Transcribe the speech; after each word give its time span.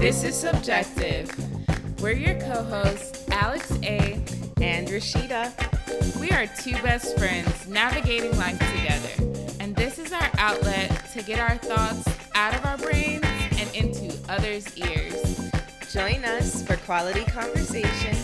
This 0.00 0.24
is 0.24 0.34
Subjective. 0.34 1.30
We're 2.00 2.12
your 2.12 2.40
co 2.40 2.64
hosts, 2.64 3.22
Alex 3.30 3.70
A. 3.82 4.14
and 4.62 4.88
Rashida. 4.88 5.52
We 6.18 6.30
are 6.30 6.46
two 6.56 6.72
best 6.82 7.18
friends 7.18 7.68
navigating 7.68 8.34
life 8.38 8.58
together, 8.58 9.54
and 9.60 9.76
this 9.76 9.98
is 9.98 10.14
our 10.14 10.30
outlet 10.38 10.88
to 11.12 11.22
get 11.22 11.38
our 11.38 11.58
thoughts 11.58 12.08
out 12.34 12.54
of 12.54 12.64
our 12.64 12.78
brains 12.78 13.26
and 13.58 13.68
into 13.76 14.16
others' 14.30 14.74
ears. 14.78 15.50
Join 15.92 16.24
us 16.24 16.66
for 16.66 16.78
quality 16.78 17.24
conversation, 17.24 18.16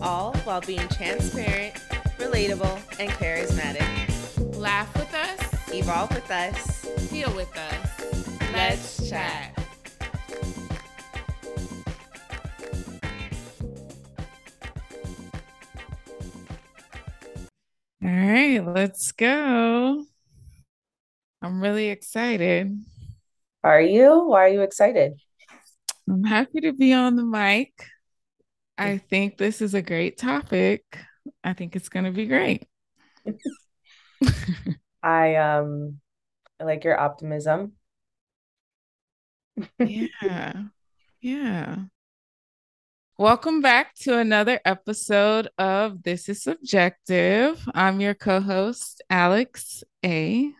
all 0.00 0.34
while 0.44 0.60
being 0.60 0.86
transparent, 0.86 1.74
relatable, 2.16 2.78
and 3.00 3.10
charismatic. 3.10 4.56
Laugh 4.56 4.94
with 4.94 5.12
us, 5.12 5.74
Evolve 5.74 6.14
with 6.14 6.30
us. 6.30 6.84
feel 7.10 7.34
with 7.34 7.58
us. 7.58 8.40
Let's 8.52 9.10
chat. 9.10 9.43
Let's 18.74 19.12
go. 19.12 20.04
I'm 21.40 21.60
really 21.60 21.90
excited. 21.90 22.76
Are 23.62 23.80
you? 23.80 24.24
Why 24.26 24.46
are 24.46 24.48
you 24.48 24.62
excited? 24.62 25.14
I'm 26.08 26.24
happy 26.24 26.60
to 26.62 26.72
be 26.72 26.92
on 26.92 27.14
the 27.14 27.24
mic. 27.24 27.72
I 28.76 28.98
think 28.98 29.38
this 29.38 29.62
is 29.62 29.74
a 29.74 29.82
great 29.82 30.18
topic. 30.18 30.82
I 31.44 31.52
think 31.52 31.76
it's 31.76 31.88
going 31.88 32.06
to 32.06 32.10
be 32.10 32.26
great. 32.26 32.66
I 35.02 35.36
um 35.36 36.00
I 36.58 36.64
like 36.64 36.82
your 36.82 36.98
optimism. 36.98 37.74
Yeah. 39.78 40.64
Yeah. 41.20 41.76
Welcome 43.16 43.60
back 43.60 43.94
to 44.00 44.18
another 44.18 44.60
episode 44.64 45.48
of 45.56 46.02
This 46.02 46.28
is 46.28 46.42
Subjective. 46.42 47.62
I'm 47.74 48.00
your 48.00 48.14
co 48.14 48.40
host, 48.40 49.02
Alex 49.08 49.84
A. 50.04 50.50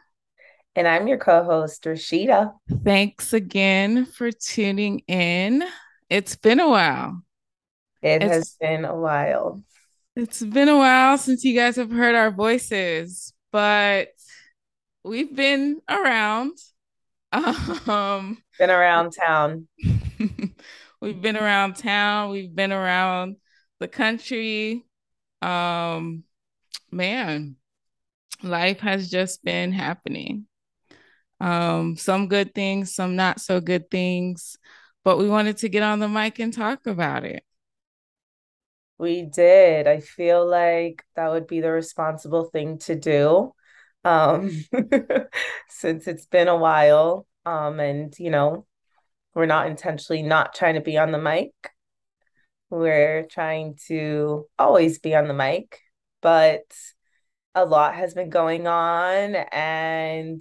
And 0.76 0.88
I'm 0.88 1.06
your 1.06 1.18
co-host, 1.18 1.84
Rashida. 1.84 2.52
Thanks 2.84 3.32
again 3.32 4.06
for 4.06 4.32
tuning 4.32 5.00
in. 5.06 5.62
It's 6.10 6.34
been 6.34 6.58
a 6.58 6.68
while. 6.68 7.22
It 8.02 8.22
It's- 8.22 8.30
has 8.30 8.56
been 8.60 8.84
a 8.84 8.94
while. 8.96 9.62
It's 10.16 10.42
been 10.42 10.68
a 10.68 10.76
while 10.76 11.16
since 11.18 11.44
you 11.44 11.54
guys 11.56 11.76
have 11.76 11.90
heard 11.92 12.14
our 12.16 12.30
voices, 12.32 13.32
but 13.52 14.08
we've 15.04 15.34
been 15.34 15.80
around. 15.88 16.58
Um, 17.88 18.38
Been 18.60 18.70
around 18.70 19.10
town. 19.10 19.66
we've 21.04 21.20
been 21.20 21.36
around 21.36 21.76
town, 21.76 22.30
we've 22.30 22.54
been 22.54 22.72
around 22.72 23.36
the 23.78 23.88
country. 23.88 24.86
Um, 25.42 26.24
man, 26.90 27.56
life 28.42 28.80
has 28.80 29.10
just 29.10 29.44
been 29.44 29.70
happening. 29.72 30.46
Um, 31.40 31.96
some 31.96 32.28
good 32.28 32.54
things, 32.54 32.94
some 32.94 33.16
not 33.16 33.38
so 33.40 33.60
good 33.60 33.90
things, 33.90 34.56
but 35.04 35.18
we 35.18 35.28
wanted 35.28 35.58
to 35.58 35.68
get 35.68 35.82
on 35.82 35.98
the 35.98 36.08
mic 36.08 36.38
and 36.38 36.52
talk 36.52 36.86
about 36.86 37.24
it. 37.24 37.44
We 38.96 39.22
did. 39.22 39.86
I 39.86 40.00
feel 40.00 40.48
like 40.48 41.04
that 41.16 41.30
would 41.30 41.46
be 41.46 41.60
the 41.60 41.70
responsible 41.70 42.44
thing 42.44 42.78
to 42.78 42.94
do. 42.94 43.52
Um, 44.04 44.50
since 45.68 46.06
it's 46.06 46.26
been 46.26 46.48
a 46.48 46.56
while. 46.56 47.26
Um, 47.44 47.78
and 47.80 48.18
you 48.18 48.30
know, 48.30 48.66
we're 49.34 49.46
not 49.46 49.66
intentionally 49.66 50.22
not 50.22 50.54
trying 50.54 50.74
to 50.74 50.80
be 50.80 50.96
on 50.96 51.12
the 51.12 51.18
mic. 51.18 51.52
We're 52.70 53.26
trying 53.30 53.78
to 53.88 54.46
always 54.58 54.98
be 54.98 55.14
on 55.14 55.28
the 55.28 55.34
mic, 55.34 55.80
but 56.22 56.64
a 57.54 57.64
lot 57.64 57.94
has 57.94 58.14
been 58.14 58.30
going 58.30 58.66
on, 58.66 59.34
and 59.34 60.40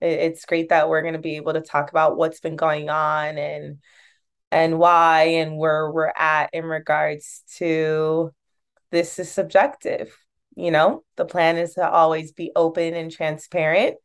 it's 0.00 0.44
great 0.44 0.68
that 0.68 0.88
we're 0.88 1.02
going 1.02 1.14
to 1.14 1.20
be 1.20 1.36
able 1.36 1.54
to 1.54 1.60
talk 1.60 1.90
about 1.90 2.16
what's 2.16 2.40
been 2.40 2.56
going 2.56 2.90
on 2.90 3.38
and 3.38 3.78
and 4.50 4.78
why 4.78 5.22
and 5.22 5.56
where 5.56 5.90
we're 5.90 6.12
at 6.16 6.50
in 6.52 6.64
regards 6.64 7.42
to 7.56 8.32
this 8.92 9.18
is 9.18 9.30
subjective. 9.30 10.16
You 10.56 10.70
know, 10.70 11.02
the 11.16 11.24
plan 11.24 11.56
is 11.56 11.74
to 11.74 11.88
always 11.88 12.32
be 12.32 12.52
open 12.54 12.94
and 12.94 13.10
transparent. 13.10 13.96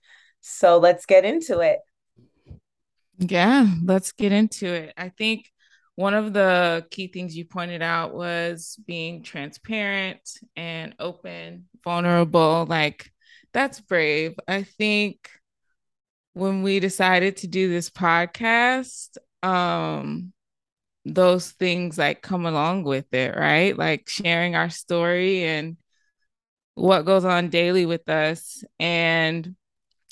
So 0.42 0.80
let's 0.80 1.06
get 1.06 1.26
into 1.26 1.60
it. 1.60 1.80
Yeah, 3.20 3.68
let's 3.84 4.12
get 4.14 4.32
into 4.32 4.68
it. 4.74 4.94
I 4.98 5.10
think 5.10 5.52
one 5.96 6.14
of 6.14 6.32
the 6.34 6.86
key 6.92 7.08
things 7.08 7.36
you 7.36 7.46
pointed 7.46 7.82
out 7.82 8.14
was 8.14 8.80
being 8.88 9.24
transparent 9.24 10.22
and 10.56 10.96
open, 11.00 11.68
vulnerable. 11.84 12.66
Like, 12.68 13.12
that's 13.52 13.82
brave. 13.82 14.40
I 14.48 14.64
think 14.64 15.30
when 16.34 16.64
we 16.64 16.80
decided 16.80 17.38
to 17.38 17.48
do 17.48 17.70
this 17.70 17.90
podcast, 17.90 19.18
um, 19.44 20.32
those 21.06 21.52
things 21.52 21.98
like 21.98 22.22
come 22.22 22.46
along 22.46 22.84
with 22.84 23.14
it, 23.14 23.36
right? 23.36 23.78
Like 23.78 24.10
sharing 24.10 24.56
our 24.56 24.70
story 24.70 25.44
and 25.46 25.78
what 26.76 27.06
goes 27.06 27.26
on 27.26 27.50
daily 27.50 27.86
with 27.86 28.08
us. 28.10 28.64
And 28.80 29.56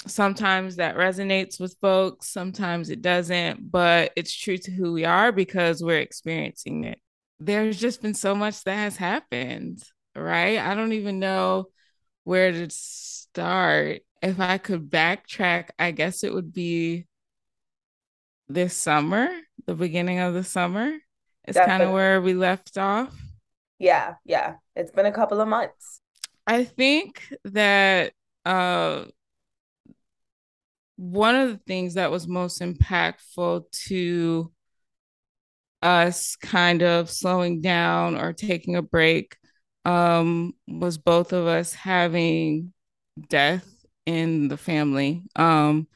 sometimes 0.07 0.78
that 0.78 0.95
resonates 0.95 1.59
with 1.59 1.78
folks, 1.81 2.29
sometimes 2.29 2.90
it 2.90 3.01
doesn't, 3.01 3.72
but 3.72 4.12
it's 4.16 4.34
true 4.34 4.57
to 4.57 4.72
who 4.72 4.94
we 4.94 5.06
are 5.06 5.31
because 5.31 5.84
we're 5.84 6.00
experiencing 6.00 6.84
it. 6.85 7.00
There's 7.40 7.79
just 7.79 8.01
been 8.01 8.13
so 8.13 8.35
much 8.35 8.63
that 8.63 8.75
has 8.75 8.97
happened, 8.97 9.84
right? 10.16 10.57
I 10.59 10.75
don't 10.75 10.94
even 10.94 11.19
know 11.19 11.68
where 12.23 12.51
to 12.51 12.68
start. 12.69 14.01
If 14.22 14.40
I 14.40 14.57
could 14.57 14.90
backtrack, 14.90 15.69
I 15.78 15.91
guess 15.91 16.24
it 16.24 16.34
would 16.34 16.51
be 16.53 17.06
this 18.47 18.75
summer, 18.75 19.29
the 19.66 19.75
beginning 19.75 20.19
of 20.19 20.34
the 20.34 20.44
summer. 20.44 20.97
It's 21.44 21.57
kind 21.57 21.84
of 21.84 21.91
where 21.91 22.22
we 22.22 22.34
left 22.34 22.78
off. 22.78 23.16
Yeah, 23.79 24.16
yeah. 24.25 24.56
It's 24.75 24.91
been 24.91 25.06
a 25.06 25.12
couple 25.12 25.39
of 25.39 25.47
months. 25.47 26.01
I 26.45 26.63
think 26.63 27.22
that 27.45 28.13
uh 28.45 29.06
one 30.97 31.35
of 31.35 31.50
the 31.50 31.58
things 31.68 31.94
that 31.96 32.12
was 32.12 32.28
most 32.28 32.62
impactful 32.62 33.63
to 33.88 34.52
us 35.81 36.35
kind 36.38 36.81
of 36.81 37.09
slowing 37.09 37.62
down 37.62 38.18
or 38.18 38.34
taking 38.34 38.75
a 38.75 38.81
break 38.81 39.36
um 39.86 40.53
was 40.68 40.97
both 40.97 41.34
of 41.34 41.46
us 41.46 41.74
having 41.74 42.74
death 43.30 43.68
in 44.06 44.47
the 44.47 44.57
family 44.57 45.24
um 45.36 45.88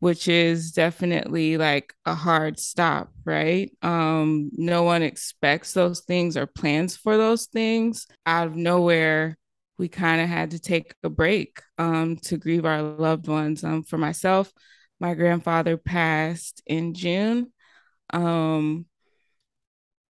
which 0.00 0.28
is 0.28 0.72
definitely 0.72 1.56
like 1.56 1.94
a 2.06 2.14
hard 2.14 2.58
stop 2.58 3.10
right? 3.24 3.72
Um 3.82 4.50
no 4.54 4.82
one 4.84 5.02
expects 5.02 5.72
those 5.72 6.00
things 6.02 6.36
or 6.36 6.46
plans 6.46 6.96
for 6.96 7.16
those 7.16 7.46
things. 7.46 8.06
Out 8.26 8.46
of 8.48 8.56
nowhere 8.56 9.36
we 9.78 9.88
kind 9.88 10.20
of 10.20 10.28
had 10.28 10.52
to 10.52 10.58
take 10.58 10.94
a 11.02 11.10
break 11.10 11.60
um, 11.78 12.16
to 12.16 12.36
grieve 12.36 12.64
our 12.64 12.82
loved 12.82 13.28
ones. 13.28 13.62
Um, 13.64 13.82
for 13.82 13.98
myself, 13.98 14.52
my 15.00 15.14
grandfather 15.14 15.76
passed 15.76 16.62
in 16.66 16.94
June. 16.94 17.52
Um, 18.10 18.86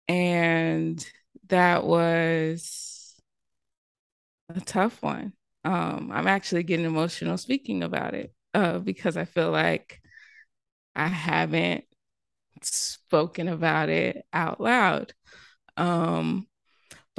and 0.08 1.06
that 1.48 1.84
was 1.84 3.16
a 4.50 4.62
tough 4.62 5.02
one. 5.02 5.34
Um, 5.64 6.12
I'm 6.14 6.28
actually 6.28 6.64
getting 6.64 6.86
emotional 6.86 7.38
speaking 7.38 7.84
about 7.84 8.14
it 8.14 8.34
uh, 8.54 8.80
because 8.80 9.18
I 9.18 9.26
feel 9.26 9.52
like 9.52 10.02
I 10.96 11.08
haven't 11.08 11.86
spoken 12.62 13.48
about 13.48 13.90
it 13.90 14.26
out 14.34 14.60
loud. 14.62 15.14
Um, 15.78 16.48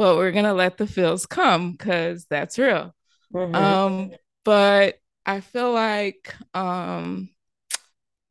but 0.01 0.17
we're 0.17 0.33
gonna 0.33 0.55
let 0.55 0.79
the 0.79 0.87
feels 0.87 1.27
come 1.27 1.73
because 1.73 2.25
that's 2.31 2.59
real. 2.59 2.95
Mhm. 3.35 3.55
Um, 3.55 4.13
but 4.45 4.99
I 5.27 5.41
feel 5.41 5.73
like 5.75 6.35
um 6.55 7.29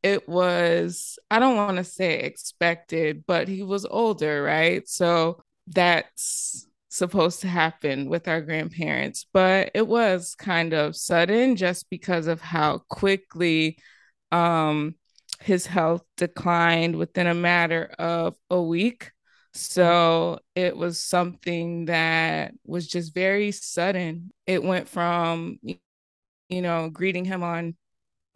it 0.02 0.28
was, 0.28 1.18
I 1.30 1.38
don't 1.38 1.56
want 1.56 1.76
to 1.76 1.84
say 1.84 2.20
expected, 2.20 3.24
but 3.26 3.48
he 3.48 3.62
was 3.62 3.84
older, 3.84 4.42
right? 4.42 4.88
So 4.88 5.42
that's 5.66 6.66
supposed 6.88 7.40
to 7.42 7.48
happen 7.48 8.08
with 8.08 8.26
our 8.26 8.40
grandparents, 8.40 9.26
but 9.32 9.70
it 9.74 9.86
was 9.86 10.34
kind 10.34 10.72
of 10.72 10.96
sudden 10.96 11.56
just 11.56 11.88
because 11.90 12.26
of 12.26 12.40
how 12.40 12.78
quickly 12.88 13.78
um 14.32 14.94
his 15.40 15.66
health 15.66 16.02
declined 16.16 16.96
within 16.96 17.26
a 17.26 17.34
matter 17.34 17.84
of 17.98 18.36
a 18.50 18.60
week. 18.60 19.10
So 19.52 20.38
it 20.54 20.76
was 20.76 21.00
something 21.00 21.86
that 21.86 22.54
was 22.64 22.86
just 22.86 23.14
very 23.14 23.50
sudden. 23.52 24.32
It 24.46 24.62
went 24.62 24.88
from, 24.88 25.58
you 25.62 26.62
know, 26.62 26.88
greeting 26.90 27.24
him 27.24 27.42
on 27.42 27.76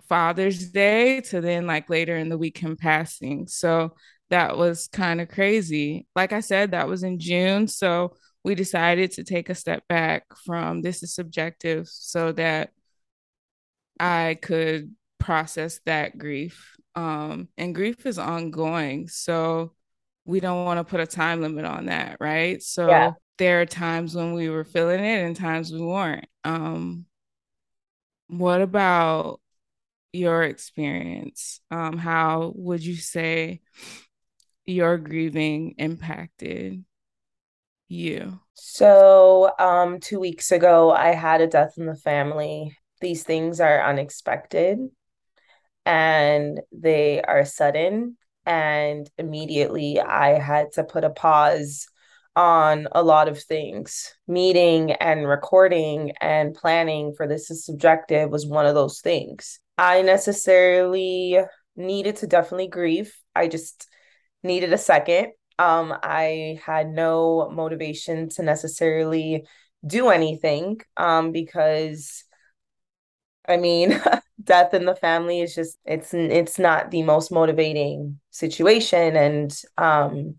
Father's 0.09 0.71
Day 0.71 1.21
to 1.23 1.41
then 1.41 1.67
like 1.67 1.89
later 1.89 2.17
in 2.17 2.29
the 2.29 2.39
week 2.39 2.59
him 2.59 2.77
passing. 2.77 3.47
So 3.47 3.95
that 4.31 4.57
was 4.57 4.89
kind 4.89 5.21
of 5.21 5.29
crazy. 5.29 6.07
Like 6.17 6.33
I 6.33 6.41
said, 6.41 6.73
that 6.73 6.89
was 6.89 7.03
in 7.03 7.19
June. 7.19 7.69
So 7.69 8.17
we 8.43 8.55
decided 8.55 9.13
to 9.13 9.25
take 9.25 9.49
a 9.49 9.55
step 9.55 9.87
back 9.89 10.25
from 10.45 10.83
this 10.83 11.03
is 11.03 11.15
subjective 11.15 11.89
so 11.89 12.33
that 12.33 12.71
I 13.99 14.39
could 14.41 14.95
process 15.19 15.81
that 15.87 16.19
grief. 16.19 16.77
Um, 16.95 17.49
and 17.57 17.75
grief 17.75 18.07
is 18.07 18.19
ongoing. 18.19 19.09
So 19.09 19.73
we 20.25 20.41
don't 20.41 20.65
want 20.65 20.79
to 20.79 20.85
put 20.85 21.01
a 21.01 21.07
time 21.07 21.41
limit 21.41 21.65
on 21.65 21.87
that, 21.87 22.17
right? 22.21 22.63
So 22.63 22.89
yeah. 22.89 23.13
there 23.39 23.61
are 23.61 23.67
times 23.67 24.15
when 24.15 24.33
we 24.33 24.49
were 24.49 24.65
feeling 24.65 25.01
it 25.01 25.25
and 25.25 25.37
times 25.37 25.73
we 25.73 25.81
weren't. 25.81 26.27
Um, 26.45 27.07
what 28.29 28.61
about 28.61 29.41
your 30.13 30.43
experience? 30.43 31.61
Um, 31.71 31.99
how 31.99 32.53
would 32.57 32.85
you 32.85 32.97
say 32.97 33.61
your 34.65 34.97
grieving 34.97 35.75
impacted 35.79 36.85
you? 37.89 38.41
So, 38.55 39.51
um, 39.59 40.01
two 40.01 40.21
weeks 40.21 40.53
ago, 40.53 40.91
I 40.91 41.09
had 41.09 41.41
a 41.41 41.47
death 41.47 41.75
in 41.77 41.87
the 41.87 41.97
family. 41.97 42.77
These 43.01 43.25
things 43.25 43.61
are 43.61 43.85
unexpected 43.85 44.79
and 45.85 46.61
they 46.73 47.21
are 47.21 47.45
sudden. 47.45 48.17
And 48.47 49.09
immediately, 49.19 50.01
I 50.01 50.39
had 50.39 50.73
to 50.73 50.85
put 50.85 51.05
a 51.05 51.11
pause 51.11 51.87
on 52.37 52.89
a 52.93 53.03
lot 53.03 53.29
of 53.29 53.43
things. 53.43 54.15
Meeting 54.27 54.93
and 54.93 55.29
recording 55.29 56.13
and 56.21 56.55
planning 56.55 57.15
for 57.17 57.27
This 57.27 57.51
is 57.51 57.65
Subjective 57.65 58.31
was 58.31 58.47
one 58.47 58.67
of 58.67 58.75
those 58.75 59.01
things. 59.01 59.61
I 59.79 60.03
necessarily 60.03 61.39
needed 61.77 62.17
to 62.17 62.27
definitely 62.27 62.69
grieve. 62.69 63.15
I 63.35 63.49
just 63.49 63.89
needed 64.43 64.73
a 64.73 64.79
second. 64.79 65.33
Um, 65.59 65.95
I 66.03 66.59
had 66.65 66.89
no 66.89 67.49
motivation 67.51 68.29
to 68.31 68.43
necessarily 68.43 69.47
do 69.87 70.09
anything 70.09 70.81
um, 70.97 71.33
because 71.33 72.25
I 73.47 73.57
mean, 73.57 74.01
death 74.45 74.75
in 74.75 74.85
the 74.85 74.95
family 74.95 75.41
is 75.41 75.55
just 75.55 75.79
it's 75.85 76.15
it's 76.15 76.59
not 76.59 76.91
the 76.91 77.03
most 77.03 77.33
motivating 77.33 78.21
situation 78.31 79.17
and 79.17 79.57
um 79.79 80.37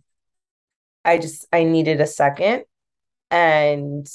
I 1.04 1.18
just 1.18 1.46
I 1.52 1.64
needed 1.64 2.02
a 2.02 2.08
second 2.08 2.64
and 3.32 4.08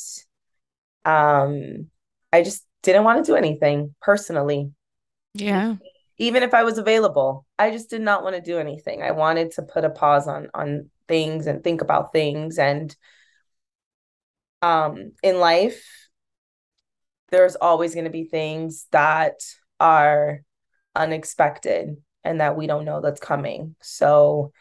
um 1.05 1.89
I 2.33 2.43
just 2.43 2.65
didn't 2.83 3.05
want 3.05 3.25
to 3.25 3.31
do 3.31 3.37
anything 3.37 3.95
personally. 4.01 4.73
Yeah. 5.35 5.77
Even 6.19 6.43
if 6.43 6.55
I 6.55 6.65
was 6.65 6.79
available, 6.79 7.47
I 7.59 7.71
just 7.71 7.91
did 7.91 8.03
not 8.03 8.23
want 8.23 8.37
to 8.37 8.43
do 8.43 8.59
anything. 8.59 9.03
I 9.03 9.13
wanted 9.13 9.53
to 9.53 9.63
put 9.63 9.85
a 9.85 9.91
pause 9.91 10.27
on 10.29 10.49
on 10.55 10.91
things 11.09 11.47
and 11.47 11.65
think 11.65 11.81
about 11.81 12.13
things 12.13 12.59
and 12.59 12.95
um 14.63 15.13
in 15.23 15.41
life 15.41 15.83
there's 17.31 17.57
always 17.57 17.95
going 17.95 18.05
to 18.05 18.11
be 18.11 18.25
things 18.25 18.87
that 18.91 19.41
are 19.81 20.41
unexpected 20.95 21.97
and 22.23 22.41
that 22.41 22.57
we 22.57 22.67
don't 22.67 22.85
know 22.85 23.01
that's 23.01 23.21
coming. 23.21 23.75
So 23.81 24.53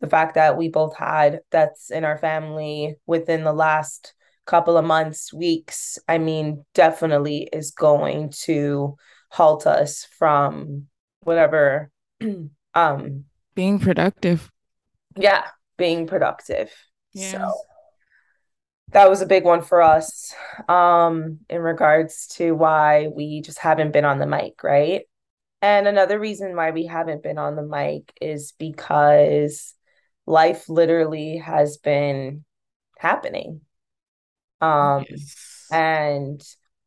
the 0.00 0.08
fact 0.08 0.34
that 0.34 0.56
we 0.56 0.68
both 0.68 0.96
had 0.96 1.40
deaths 1.50 1.90
in 1.90 2.04
our 2.04 2.18
family 2.18 2.96
within 3.06 3.44
the 3.44 3.52
last 3.52 4.14
couple 4.44 4.76
of 4.76 4.84
months, 4.84 5.32
weeks, 5.32 5.98
I 6.08 6.18
mean, 6.18 6.64
definitely 6.74 7.48
is 7.52 7.70
going 7.70 8.32
to 8.44 8.96
halt 9.30 9.66
us 9.66 10.06
from 10.18 10.86
whatever 11.20 11.90
um 12.74 13.24
being 13.54 13.78
productive. 13.78 14.50
Yeah, 15.16 15.44
being 15.78 16.06
productive. 16.06 16.70
Yeah. 17.12 17.32
So 17.32 17.54
that 18.92 19.10
was 19.10 19.20
a 19.20 19.26
big 19.26 19.44
one 19.44 19.62
for 19.62 19.82
us 19.82 20.34
um 20.68 21.38
in 21.48 21.60
regards 21.60 22.26
to 22.28 22.52
why 22.52 23.08
we 23.08 23.40
just 23.40 23.58
haven't 23.58 23.92
been 23.92 24.04
on 24.04 24.18
the 24.18 24.26
mic, 24.26 24.62
right? 24.62 25.02
And 25.62 25.88
another 25.88 26.18
reason 26.18 26.54
why 26.54 26.70
we 26.70 26.86
haven't 26.86 27.22
been 27.22 27.38
on 27.38 27.56
the 27.56 27.62
mic 27.62 28.12
is 28.20 28.52
because 28.52 29.74
life 30.26 30.68
literally 30.68 31.38
has 31.38 31.78
been 31.78 32.44
happening. 32.98 33.62
Um 34.60 35.04
yes. 35.08 35.66
and 35.72 36.42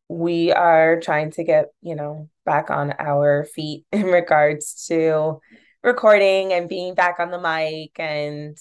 we 0.08 0.52
are 0.52 1.00
trying 1.00 1.32
to 1.32 1.44
get, 1.44 1.68
you 1.82 1.96
know, 1.96 2.30
back 2.46 2.72
on 2.72 2.94
our 2.98 3.46
feet 3.46 3.86
in 3.92 4.06
regards 4.06 4.88
to 4.88 5.40
recording 5.84 6.52
and 6.52 6.68
being 6.68 6.96
back 6.96 7.20
on 7.20 7.32
the 7.32 7.40
mic 7.40 8.00
and 8.00 8.58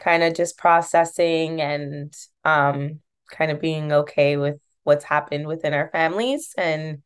kind 0.00 0.22
of 0.22 0.34
just 0.34 0.58
processing 0.58 1.60
and 1.60 2.12
um 2.44 3.00
kind 3.30 3.50
of 3.50 3.60
being 3.60 3.92
okay 3.92 4.36
with 4.36 4.58
what's 4.82 5.04
happened 5.04 5.46
within 5.46 5.74
our 5.74 5.88
families 5.90 6.54
and 6.58 7.02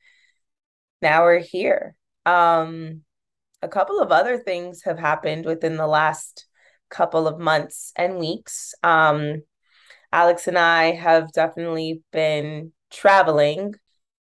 now 1.03 1.23
we're 1.23 1.39
here. 1.41 1.97
Um 2.25 3.03
a 3.63 3.69
couple 3.69 4.01
of 4.01 4.13
other 4.13 4.39
things 4.39 4.83
have 4.85 4.99
happened 4.99 5.45
within 5.47 5.77
the 5.77 5.87
last 5.87 6.47
couple 6.91 7.27
of 7.27 7.39
months 7.39 7.93
and 7.97 8.19
weeks. 8.19 8.75
Um 8.83 9.43
alex 10.13 10.47
and 10.47 10.57
i 10.57 10.93
have 10.93 11.33
definitely 11.33 12.01
been 12.13 12.73
traveling 12.89 13.75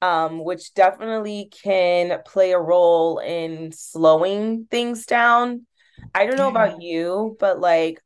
um, 0.03 0.43
which 0.43 0.73
definitely 0.73 1.49
can 1.63 2.19
play 2.25 2.51
a 2.51 2.59
role 2.59 3.19
in 3.19 3.71
slowing 3.71 4.67
things 4.69 5.05
down. 5.05 5.65
I 6.13 6.25
don't 6.25 6.35
know 6.35 6.49
about 6.49 6.81
you, 6.81 7.37
but 7.39 7.61
like 7.61 8.01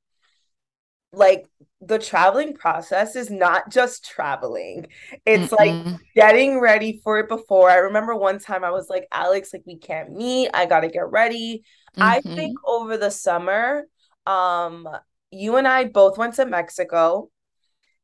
like 1.18 1.48
the 1.82 2.00
traveling 2.00 2.54
process 2.54 3.16
is 3.16 3.30
not 3.30 3.70
just 3.70 4.06
traveling. 4.06 4.88
It's 5.26 5.52
Mm-mm. 5.52 5.58
like 5.92 6.00
getting 6.16 6.60
ready 6.60 7.02
for 7.04 7.20
it 7.20 7.28
before. 7.28 7.70
I 7.70 7.78
remember 7.78 8.16
one 8.16 8.40
time 8.40 8.64
I 8.64 8.72
was 8.72 8.90
like, 8.90 9.08
Alex, 9.12 9.54
like 9.54 9.64
we 9.66 9.78
can't 9.78 10.12
meet. 10.12 10.50
I 10.54 10.66
gotta 10.66 10.88
get 10.88 11.10
ready. 11.12 11.64
Mm-hmm. 11.96 12.04
I 12.04 12.22
think 12.22 12.58
over 12.66 12.98
the 12.98 13.12
summer, 13.12 13.88
um, 14.26 14.88
you 15.32 15.58
and 15.58 15.68
I 15.68 15.86
both 15.86 16.18
went 16.18 16.36
to 16.36 16.46
Mexico 16.46 17.30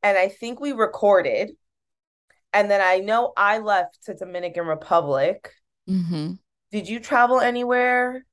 and 0.01 0.17
I 0.17 0.27
think 0.27 0.59
we 0.59 0.71
recorded. 0.71 1.51
And 2.51 2.69
then 2.69 2.81
I 2.81 2.97
know 2.97 3.33
I 3.35 3.57
left 3.57 4.03
to 4.05 4.13
Dominican 4.13 4.67
Republic. 4.67 5.49
Mm-hmm. 5.89 6.33
Did 6.71 6.87
you 6.87 6.99
travel 6.99 7.39
anywhere 7.39 8.25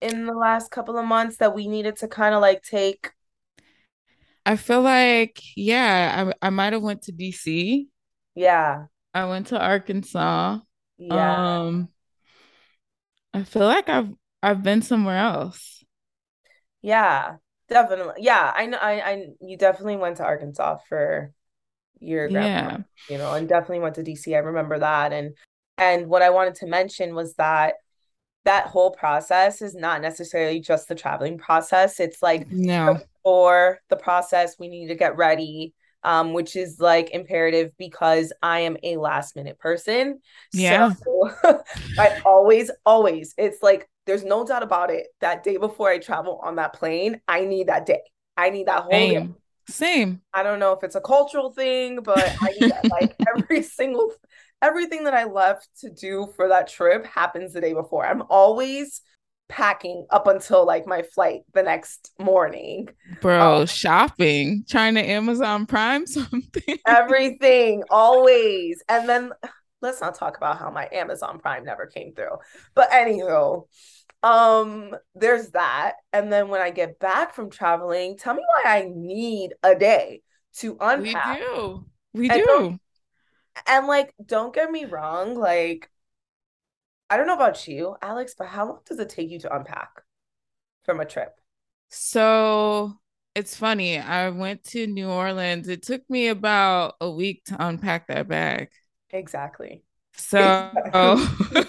in 0.00 0.24
the 0.24 0.32
last 0.32 0.70
couple 0.70 0.96
of 0.96 1.04
months 1.04 1.36
that 1.36 1.54
we 1.54 1.68
needed 1.68 1.96
to 1.96 2.08
kind 2.08 2.34
of 2.34 2.40
like 2.40 2.62
take 2.62 3.10
I 4.44 4.56
feel 4.56 4.82
like 4.82 5.40
yeah, 5.56 6.32
I 6.40 6.46
I 6.46 6.50
might 6.50 6.72
have 6.72 6.82
went 6.82 7.02
to 7.02 7.12
DC. 7.12 7.86
Yeah. 8.34 8.86
I 9.12 9.24
went 9.26 9.48
to 9.48 9.60
Arkansas. 9.60 10.58
Yeah. 10.98 11.58
Um 11.58 11.88
I 13.32 13.44
feel 13.44 13.66
like 13.66 13.88
I've 13.88 14.10
I've 14.42 14.62
been 14.62 14.82
somewhere 14.82 15.18
else. 15.18 15.84
Yeah, 16.82 17.36
definitely. 17.68 18.14
Yeah, 18.18 18.52
I 18.54 18.66
know 18.66 18.78
I 18.78 18.92
I 19.00 19.26
you 19.40 19.56
definitely 19.56 19.96
went 19.96 20.16
to 20.18 20.24
Arkansas 20.24 20.78
for 20.88 21.32
your 21.98 22.28
grandpa, 22.28 22.76
yeah. 22.76 22.78
you 23.08 23.18
know, 23.18 23.34
and 23.34 23.48
definitely 23.48 23.80
went 23.80 23.96
to 23.96 24.02
DC. 24.02 24.34
I 24.34 24.38
remember 24.38 24.78
that 24.78 25.12
and 25.12 25.36
and 25.76 26.08
what 26.08 26.22
I 26.22 26.30
wanted 26.30 26.54
to 26.56 26.66
mention 26.66 27.14
was 27.14 27.34
that 27.34 27.74
that 28.44 28.66
whole 28.66 28.90
process 28.90 29.60
is 29.60 29.74
not 29.74 30.00
necessarily 30.00 30.60
just 30.60 30.88
the 30.88 30.94
traveling 30.94 31.38
process. 31.38 32.00
It's 32.00 32.22
like 32.22 32.50
no 32.50 32.98
for 33.22 33.80
the 33.88 33.96
process, 33.96 34.56
we 34.58 34.68
need 34.68 34.88
to 34.88 34.94
get 34.94 35.16
ready, 35.16 35.74
um, 36.02 36.32
which 36.32 36.56
is 36.56 36.78
like 36.80 37.10
imperative 37.10 37.72
because 37.78 38.32
I 38.42 38.60
am 38.60 38.76
a 38.82 38.96
last 38.96 39.36
minute 39.36 39.58
person. 39.58 40.20
Yeah. 40.52 40.92
So 41.04 41.30
I 41.98 42.20
always, 42.24 42.70
always, 42.84 43.34
it's 43.36 43.62
like 43.62 43.88
there's 44.06 44.24
no 44.24 44.46
doubt 44.46 44.62
about 44.62 44.90
it. 44.90 45.08
That 45.20 45.44
day 45.44 45.56
before 45.56 45.88
I 45.88 45.98
travel 45.98 46.40
on 46.42 46.56
that 46.56 46.72
plane, 46.72 47.20
I 47.28 47.44
need 47.44 47.68
that 47.68 47.86
day. 47.86 48.02
I 48.36 48.50
need 48.50 48.66
that 48.68 48.84
whole 48.84 48.92
Same. 48.92 49.20
day. 49.20 49.28
Same. 49.68 50.20
I 50.32 50.42
don't 50.42 50.58
know 50.58 50.72
if 50.72 50.84
it's 50.84 50.94
a 50.94 51.00
cultural 51.00 51.50
thing, 51.50 52.00
but 52.02 52.32
I 52.42 52.52
need 52.52 52.70
that, 52.70 52.86
like 52.90 53.16
every 53.34 53.62
single 53.62 54.12
everything 54.62 55.04
that 55.04 55.14
I 55.14 55.24
left 55.24 55.68
to 55.80 55.90
do 55.90 56.28
for 56.36 56.48
that 56.48 56.68
trip 56.68 57.06
happens 57.06 57.52
the 57.52 57.60
day 57.60 57.72
before. 57.72 58.06
I'm 58.06 58.22
always 58.28 59.00
packing 59.50 60.06
up 60.10 60.26
until 60.26 60.64
like 60.64 60.86
my 60.86 61.02
flight 61.02 61.40
the 61.52 61.62
next 61.62 62.12
morning. 62.18 62.88
Bro, 63.20 63.60
um, 63.60 63.66
shopping, 63.66 64.64
trying 64.68 64.94
to 64.94 65.02
Amazon 65.02 65.66
Prime 65.66 66.06
something. 66.06 66.78
everything, 66.86 67.82
always. 67.90 68.82
And 68.88 69.08
then 69.08 69.32
let's 69.82 70.00
not 70.00 70.14
talk 70.14 70.36
about 70.36 70.58
how 70.58 70.70
my 70.70 70.88
Amazon 70.92 71.38
Prime 71.38 71.64
never 71.64 71.86
came 71.86 72.14
through. 72.14 72.38
But 72.74 72.90
anywho, 72.90 73.66
um, 74.22 74.94
there's 75.14 75.50
that. 75.50 75.94
And 76.12 76.32
then 76.32 76.48
when 76.48 76.60
I 76.60 76.70
get 76.70 76.98
back 76.98 77.34
from 77.34 77.50
traveling, 77.50 78.16
tell 78.16 78.34
me 78.34 78.42
why 78.46 78.78
I 78.78 78.90
need 78.94 79.54
a 79.62 79.74
day 79.74 80.22
to 80.58 80.76
unpack. 80.80 81.40
We 81.40 81.44
do. 81.44 81.86
We 82.12 82.30
and 82.30 82.42
do. 82.42 82.78
And 83.66 83.86
like, 83.86 84.14
don't 84.24 84.54
get 84.54 84.70
me 84.70 84.84
wrong, 84.84 85.34
like 85.34 85.90
I 87.10 87.16
don't 87.16 87.26
know 87.26 87.34
about 87.34 87.66
you, 87.66 87.96
Alex, 88.00 88.36
but 88.38 88.46
how 88.46 88.66
long 88.66 88.78
does 88.86 89.00
it 89.00 89.08
take 89.08 89.30
you 89.30 89.40
to 89.40 89.54
unpack 89.54 89.90
from 90.84 91.00
a 91.00 91.04
trip? 91.04 91.34
So 91.88 93.00
it's 93.34 93.56
funny. 93.56 93.98
I 93.98 94.28
went 94.28 94.62
to 94.66 94.86
New 94.86 95.08
Orleans. 95.08 95.68
It 95.68 95.82
took 95.82 96.08
me 96.08 96.28
about 96.28 96.94
a 97.00 97.10
week 97.10 97.42
to 97.46 97.56
unpack 97.58 98.06
that 98.06 98.28
bag. 98.28 98.68
Exactly. 99.10 99.82
So, 100.14 100.70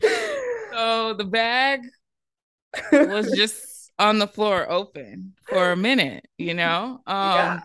so 0.00 1.14
the 1.14 1.24
bag 1.24 1.82
was 2.90 3.30
just 3.36 3.92
on 3.96 4.18
the 4.18 4.26
floor 4.26 4.68
open 4.68 5.34
for 5.48 5.70
a 5.70 5.76
minute, 5.76 6.26
you 6.36 6.54
know? 6.54 7.00
Um, 7.06 7.08
yeah. 7.16 7.60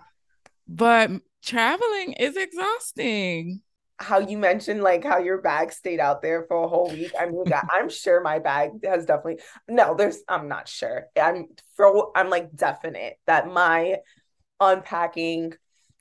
But 0.68 1.10
traveling 1.44 2.14
is 2.14 2.38
exhausting. 2.38 3.62
How 4.02 4.20
you 4.20 4.38
mentioned 4.38 4.82
like 4.82 5.04
how 5.04 5.20
your 5.20 5.42
bag 5.42 5.72
stayed 5.72 6.00
out 6.00 6.22
there 6.22 6.44
for 6.48 6.64
a 6.64 6.68
whole 6.68 6.90
week. 6.90 7.12
I 7.20 7.28
mean, 7.28 7.46
I'm 7.72 7.90
sure 7.90 8.22
my 8.22 8.40
bag 8.40 8.84
has 8.84 9.06
definitely 9.06 9.40
no, 9.70 9.96
there's 9.96 10.24
I'm 10.28 10.48
not 10.48 10.68
sure. 10.68 11.06
I'm 11.22 11.48
for 11.76 12.12
I'm 12.16 12.30
like 12.30 12.56
definite 12.56 13.18
that 13.28 13.52
my 13.52 13.98
unpacking 14.60 15.54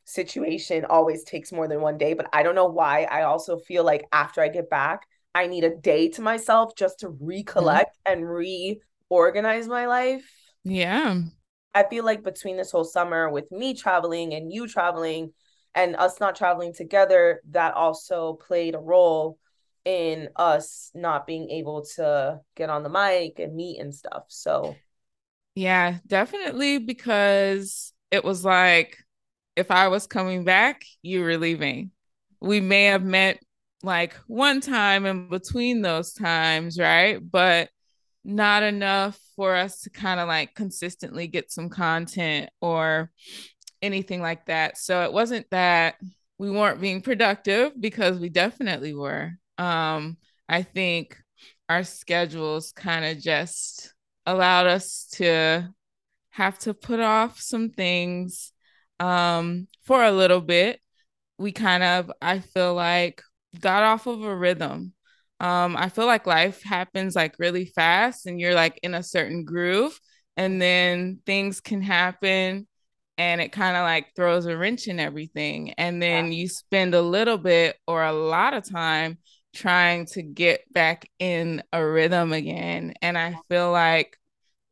situation 0.04 0.84
always 0.84 1.24
takes 1.24 1.52
more 1.52 1.68
than 1.68 1.80
one 1.80 1.98
day, 1.98 2.14
but 2.14 2.28
I 2.32 2.42
don't 2.42 2.54
know 2.54 2.66
why. 2.66 3.04
I 3.04 3.22
also 3.22 3.58
feel 3.58 3.84
like 3.84 4.06
after 4.12 4.40
I 4.40 4.48
get 4.48 4.68
back, 4.68 5.06
I 5.34 5.46
need 5.46 5.64
a 5.64 5.76
day 5.76 6.08
to 6.10 6.22
myself 6.22 6.74
just 6.76 7.00
to 7.00 7.08
recollect 7.08 7.96
mm-hmm. 8.06 8.20
and 8.20 8.68
reorganize 9.10 9.68
my 9.68 9.86
life. 9.86 10.28
Yeah. 10.64 11.22
I 11.74 11.84
feel 11.84 12.04
like 12.04 12.24
between 12.24 12.56
this 12.56 12.72
whole 12.72 12.84
summer 12.84 13.30
with 13.30 13.50
me 13.52 13.74
traveling 13.74 14.34
and 14.34 14.52
you 14.52 14.66
traveling 14.66 15.32
and 15.74 15.96
us 15.96 16.20
not 16.20 16.36
traveling 16.36 16.74
together, 16.74 17.40
that 17.50 17.74
also 17.74 18.34
played 18.34 18.74
a 18.74 18.78
role 18.78 19.38
in 19.84 20.28
us 20.36 20.90
not 20.94 21.26
being 21.26 21.50
able 21.50 21.84
to 21.96 22.40
get 22.54 22.70
on 22.70 22.82
the 22.82 22.88
mic 22.88 23.38
and 23.38 23.54
meet 23.54 23.80
and 23.80 23.94
stuff. 23.94 24.24
So, 24.28 24.76
yeah, 25.54 25.98
definitely 26.06 26.78
because 26.78 27.92
it 28.10 28.24
was 28.24 28.44
like 28.44 28.98
if 29.56 29.70
I 29.70 29.88
was 29.88 30.06
coming 30.06 30.44
back, 30.44 30.84
you 31.02 31.22
were 31.22 31.36
leaving. 31.36 31.90
We 32.40 32.60
may 32.60 32.84
have 32.84 33.04
met 33.04 33.40
like 33.82 34.14
one 34.26 34.60
time 34.60 35.06
in 35.06 35.28
between 35.28 35.82
those 35.82 36.12
times, 36.12 36.78
right? 36.78 37.18
But 37.20 37.70
not 38.24 38.62
enough 38.62 39.18
for 39.36 39.54
us 39.54 39.80
to 39.82 39.90
kind 39.90 40.20
of 40.20 40.28
like 40.28 40.54
consistently 40.54 41.26
get 41.26 41.50
some 41.50 41.68
content 41.70 42.50
or 42.60 43.10
anything 43.82 44.20
like 44.20 44.46
that. 44.46 44.78
So 44.78 45.02
it 45.02 45.12
wasn't 45.12 45.46
that 45.50 45.96
we 46.38 46.50
weren't 46.50 46.80
being 46.80 47.00
productive 47.02 47.72
because 47.80 48.18
we 48.18 48.28
definitely 48.28 48.94
were. 48.94 49.32
Um, 49.58 50.16
I 50.48 50.62
think 50.62 51.16
our 51.68 51.84
schedules 51.84 52.72
kind 52.72 53.04
of 53.04 53.22
just 53.22 53.94
allowed 54.26 54.66
us 54.66 55.06
to 55.12 55.68
have 56.30 56.58
to 56.60 56.74
put 56.74 57.00
off 57.00 57.40
some 57.40 57.70
things 57.70 58.52
um, 58.98 59.66
for 59.84 60.02
a 60.02 60.12
little 60.12 60.40
bit. 60.40 60.80
We 61.38 61.52
kind 61.52 61.82
of, 61.82 62.12
I 62.20 62.40
feel 62.40 62.74
like, 62.74 63.22
got 63.58 63.82
off 63.82 64.06
of 64.06 64.22
a 64.22 64.34
rhythm 64.36 64.92
um, 65.40 65.74
I 65.74 65.88
feel 65.88 66.04
like 66.04 66.26
life 66.26 66.62
happens 66.62 67.16
like 67.16 67.38
really 67.38 67.64
fast 67.64 68.26
and 68.26 68.38
you're 68.38 68.52
like 68.54 68.78
in 68.82 68.92
a 68.92 69.02
certain 69.02 69.44
groove, 69.46 69.98
and 70.36 70.60
then 70.60 71.20
things 71.24 71.62
can 71.62 71.80
happen 71.80 72.68
and 73.20 73.38
it 73.38 73.52
kind 73.52 73.76
of 73.76 73.82
like 73.82 74.14
throws 74.16 74.46
a 74.46 74.56
wrench 74.56 74.88
in 74.88 74.98
everything. 74.98 75.74
And 75.74 76.02
then 76.02 76.32
yeah. 76.32 76.38
you 76.38 76.48
spend 76.48 76.94
a 76.94 77.02
little 77.02 77.36
bit 77.36 77.76
or 77.86 78.02
a 78.02 78.14
lot 78.14 78.54
of 78.54 78.66
time 78.66 79.18
trying 79.54 80.06
to 80.06 80.22
get 80.22 80.62
back 80.72 81.06
in 81.18 81.62
a 81.70 81.84
rhythm 81.84 82.32
again. 82.32 82.94
And 83.02 83.18
I 83.18 83.36
feel 83.50 83.72
like 83.72 84.16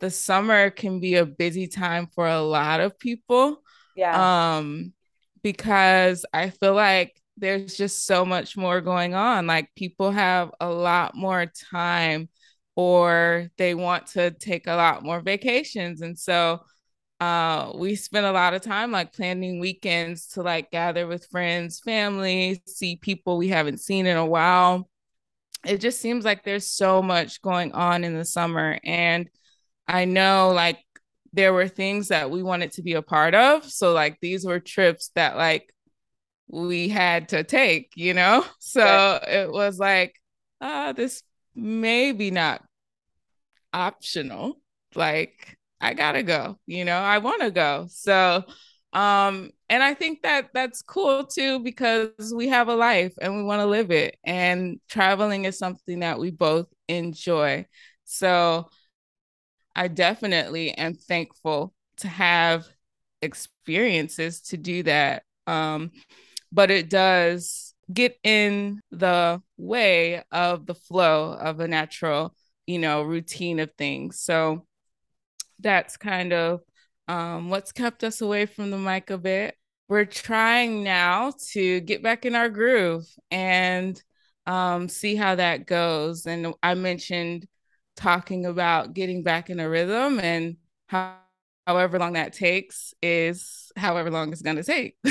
the 0.01 0.09
summer 0.09 0.71
can 0.71 0.99
be 0.99 1.17
a 1.17 1.27
busy 1.27 1.67
time 1.67 2.09
for 2.15 2.27
a 2.27 2.41
lot 2.41 2.81
of 2.81 2.99
people. 2.99 3.63
Yeah. 3.95 4.57
Um, 4.57 4.95
because 5.43 6.25
I 6.33 6.49
feel 6.49 6.73
like 6.73 7.21
there's 7.37 7.77
just 7.77 8.07
so 8.07 8.25
much 8.25 8.57
more 8.57 8.81
going 8.81 9.15
on. 9.15 9.47
Like 9.47 9.69
people 9.77 10.11
have 10.11 10.53
a 10.59 10.71
lot 10.71 11.15
more 11.15 11.45
time 11.71 12.31
or 12.77 13.51
they 13.59 13.75
want 13.75 14.07
to 14.07 14.31
take 14.31 14.69
a 14.69 14.75
lot 14.75 15.03
more 15.03 15.21
vacations. 15.21 16.01
And 16.01 16.19
so 16.19 16.61
uh, 17.21 17.73
we 17.75 17.97
spend 17.97 18.27
a 18.27 18.33
lot 18.33 18.55
of 18.55 18.63
time 18.63 18.93
like 18.93 19.13
planning 19.13 19.59
weekends 19.59 20.29
to 20.29 20.43
like 20.43 20.71
gather 20.71 21.07
with 21.07 21.27
friends, 21.27 21.81
family, 21.81 22.63
see 22.67 22.97
people 22.97 23.37
we 23.39 23.49
haven't 23.49 23.81
seen 23.81 24.07
in 24.07 24.17
a 24.17 24.27
while. 24.27 24.89
It 25.67 25.79
just 25.79 26.01
seems 26.01 26.25
like 26.25 26.45
there's 26.45 26.67
so 26.67 27.03
much 27.03 27.43
going 27.43 27.73
on 27.73 28.05
in 28.05 28.17
the 28.17 28.25
summer. 28.25 28.79
And 28.85 29.29
I 29.89 30.05
know 30.05 30.53
like 30.55 30.79
there 31.33 31.53
were 31.53 31.69
things 31.69 32.09
that 32.09 32.31
we 32.31 32.43
wanted 32.43 32.73
to 32.73 32.83
be 32.83 32.95
a 32.95 33.03
part 33.03 33.35
of. 33.35 33.65
So 33.65 33.93
like 33.93 34.19
these 34.21 34.45
were 34.45 34.61
trips 34.61 35.11
that 35.17 35.37
like 35.37 35.73
we 36.47 36.89
had 36.89 37.31
to 37.31 37.43
take, 37.45 37.93
you 37.97 38.15
know? 38.15 38.45
So 38.61 39.19
it 39.27 39.51
was 39.51 39.79
like, 39.79 40.15
uh, 40.61 40.93
this 40.93 41.23
maybe 41.55 42.31
not 42.31 42.63
optional. 43.73 44.61
Like, 44.95 45.57
I 45.81 45.95
gotta 45.95 46.23
go, 46.23 46.59
you 46.67 46.85
know, 46.85 46.99
I 46.99 47.19
wanna 47.19 47.51
go. 47.51 47.87
So 47.91 48.45
um, 48.93 49.51
and 49.69 49.83
I 49.83 49.95
think 49.95 50.23
that 50.23 50.49
that's 50.55 50.83
cool 50.83 51.25
too 51.25 51.61
because 51.61 52.33
we 52.35 52.49
have 52.49 52.69
a 52.69 52.75
life 52.75 53.13
and 53.21 53.37
we 53.37 53.43
want 53.43 53.61
to 53.61 53.67
live 53.67 53.91
it. 53.91 54.17
And 54.25 54.81
traveling 54.89 55.45
is 55.45 55.59
something 55.59 56.01
that 56.01 56.19
we 56.19 56.31
both 56.31 56.69
enjoy. 56.89 57.67
So 58.05 58.69
I 59.77 59.89
definitely 59.89 60.73
am 60.73 60.95
thankful 60.95 61.75
to 61.99 62.09
have 62.09 62.67
experiences 63.23 64.41
to 64.43 64.57
do 64.57 64.83
that. 64.85 65.23
Um, 65.47 65.91
but 66.53 66.71
it 66.71 66.91
does 66.91 67.75
get 67.93 68.19
in 68.23 68.81
the 68.91 69.43
way 69.57 70.23
of 70.33 70.67
the 70.67 70.75
flow 70.75 71.33
of 71.33 71.61
a 71.61 71.69
natural, 71.69 72.35
you 72.67 72.79
know, 72.79 73.03
routine 73.03 73.61
of 73.61 73.71
things. 73.77 74.21
So 74.21 74.67
that's 75.61 75.97
kind 75.97 76.33
of 76.33 76.61
um, 77.09 77.51
what's 77.51 77.73
kept 77.73 78.05
us 78.05 78.21
away 78.21 78.47
from 78.47 78.71
the 78.71 78.79
mic 78.79 79.11
a 79.11 79.19
bit. 79.19 79.57
We're 79.89 80.05
trying 80.05 80.85
now 80.85 81.33
to 81.53 81.81
get 81.81 82.03
back 82.03 82.27
in 82.27 82.35
our 82.35 82.49
groove 82.51 83.07
and 83.31 84.01
um, 84.47 84.89
see 84.89 85.17
how 85.17 85.35
that 85.37 85.67
goes. 85.67 86.27
And 86.27 86.55
I 86.63 86.75
mentioned 86.75 87.47
talking 87.97 88.45
about 88.47 88.95
getting 88.95 89.23
back 89.23 89.51
in 89.51 89.61
a 89.61 89.69
rhythm 89.69 90.21
and 90.21 90.57
how, 90.87 91.17
however 91.67 91.99
long 91.99 92.13
that 92.15 92.35
takes 92.35 92.95
is 93.03 93.73
however 93.77 94.11
long 94.11 94.33
it's 94.33 94.43
going 94.43 94.57
to 94.57 94.63
take. 94.63 94.97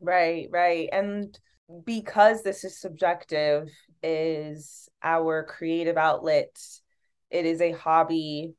Right, 0.00 0.48
right. 0.50 0.88
And 0.92 1.38
because 1.84 2.42
this 2.42 2.62
is 2.62 2.78
subjective, 2.78 3.70
is 4.02 4.88
our 5.02 5.44
creative 5.44 5.96
outlet. 5.96 6.54
It 7.30 7.46
is 7.46 7.60
a 7.62 7.72
hobby. 7.72 8.54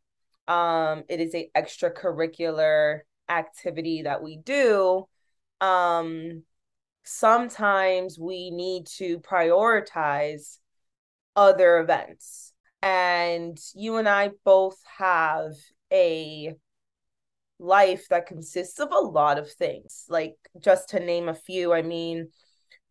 Um, 0.47 1.03
it 1.09 1.19
is 1.19 1.33
a 1.33 1.49
extracurricular 1.55 2.99
activity 3.29 4.03
that 4.03 4.21
we 4.21 4.37
do. 4.37 5.07
Um, 5.61 6.43
sometimes 7.03 8.19
we 8.19 8.51
need 8.51 8.87
to 8.97 9.19
prioritize 9.19 10.57
other 11.35 11.79
events. 11.79 12.53
And 12.81 13.57
you 13.73 13.97
and 13.97 14.07
I 14.07 14.31
both 14.43 14.77
have 14.97 15.53
a 15.91 16.55
life 17.57 18.07
that 18.09 18.27
consists 18.27 18.79
of 18.79 18.91
a 18.91 18.99
lot 18.99 19.37
of 19.37 19.51
things. 19.51 20.05
Like, 20.09 20.35
just 20.59 20.89
to 20.89 20.99
name 20.99 21.29
a 21.29 21.33
few, 21.33 21.73
I 21.73 21.81
mean, 21.81 22.29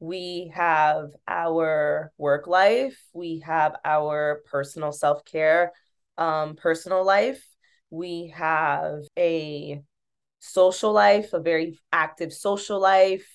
we 0.01 0.53
have 0.55 1.11
our 1.29 2.13
work 2.19 2.47
life, 2.47 2.99
we 3.13 3.41
have 3.41 3.77
our 3.85 4.43
personal 4.51 4.93
self 4.93 5.25
care, 5.25 5.73
um, 6.19 6.57
personal 6.57 7.05
life, 7.05 7.45
we 7.91 8.33
have 8.35 9.01
a 9.19 9.81
social 10.41 10.93
life, 10.93 11.33
a 11.33 11.41
very 11.41 11.79
active 11.93 12.33
social 12.33 12.81
life, 12.81 13.27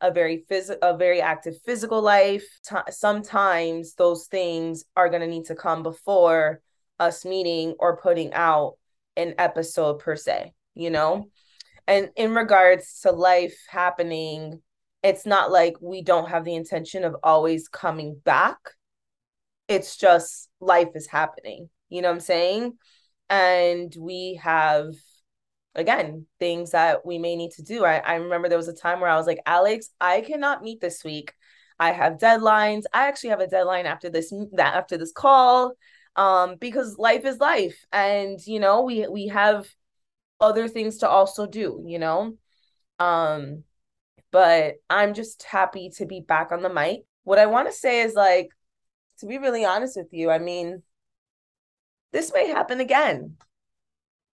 a 0.00 0.10
very 0.10 0.44
phys- 0.50 0.76
a 0.82 0.96
very 0.96 1.20
active 1.20 1.54
physical 1.64 2.02
life. 2.02 2.44
T- 2.68 2.76
sometimes 2.90 3.94
those 3.94 4.26
things 4.26 4.84
are 4.96 5.08
going 5.08 5.22
to 5.22 5.26
need 5.26 5.46
to 5.46 5.54
come 5.54 5.82
before 5.82 6.60
us 6.98 7.24
meeting 7.24 7.74
or 7.78 7.96
putting 7.96 8.32
out 8.32 8.74
an 9.16 9.34
episode 9.38 9.98
per 9.98 10.16
se 10.16 10.52
you 10.78 10.90
know? 10.90 11.28
And 11.86 12.10
in 12.16 12.34
regards 12.34 13.00
to 13.00 13.12
life 13.12 13.58
happening, 13.68 14.62
it's 15.02 15.26
not 15.26 15.50
like 15.50 15.74
we 15.80 16.02
don't 16.02 16.30
have 16.30 16.44
the 16.44 16.54
intention 16.54 17.04
of 17.04 17.16
always 17.22 17.68
coming 17.68 18.20
back. 18.24 18.58
It's 19.66 19.96
just 19.96 20.48
life 20.60 20.88
is 20.94 21.06
happening. 21.06 21.68
You 21.88 22.02
know 22.02 22.08
what 22.08 22.14
I'm 22.14 22.20
saying? 22.20 22.78
And 23.30 23.94
we 23.98 24.40
have 24.42 24.94
again 25.74 26.26
things 26.38 26.72
that 26.72 27.06
we 27.06 27.18
may 27.18 27.36
need 27.36 27.52
to 27.52 27.62
do. 27.62 27.84
I, 27.84 27.98
I 27.98 28.14
remember 28.14 28.48
there 28.48 28.58
was 28.58 28.68
a 28.68 28.74
time 28.74 29.00
where 29.00 29.10
I 29.10 29.16
was 29.16 29.26
like, 29.26 29.40
Alex, 29.46 29.90
I 30.00 30.20
cannot 30.22 30.62
meet 30.62 30.80
this 30.80 31.04
week. 31.04 31.34
I 31.78 31.92
have 31.92 32.14
deadlines. 32.18 32.82
I 32.92 33.06
actually 33.06 33.30
have 33.30 33.40
a 33.40 33.46
deadline 33.46 33.86
after 33.86 34.10
this 34.10 34.32
that 34.52 34.74
after 34.74 34.96
this 34.98 35.12
call 35.12 35.74
um 36.16 36.56
because 36.56 36.98
life 36.98 37.24
is 37.24 37.38
life 37.38 37.84
and 37.92 38.40
you 38.44 38.58
know 38.58 38.82
we 38.82 39.06
we 39.06 39.28
have 39.28 39.68
other 40.40 40.68
things 40.68 40.98
to 40.98 41.08
also 41.08 41.46
do, 41.46 41.82
you 41.86 41.98
know? 41.98 42.34
Um 42.98 43.64
but 44.32 44.76
I'm 44.90 45.14
just 45.14 45.42
happy 45.44 45.90
to 45.96 46.06
be 46.06 46.20
back 46.20 46.52
on 46.52 46.62
the 46.62 46.68
mic. 46.68 47.00
What 47.24 47.38
I 47.38 47.46
want 47.46 47.68
to 47.68 47.74
say 47.74 48.00
is 48.02 48.14
like 48.14 48.50
to 49.20 49.26
be 49.26 49.38
really 49.38 49.64
honest 49.64 49.96
with 49.96 50.08
you, 50.12 50.30
I 50.30 50.38
mean 50.38 50.82
this 52.12 52.32
may 52.32 52.48
happen 52.48 52.80
again. 52.80 53.36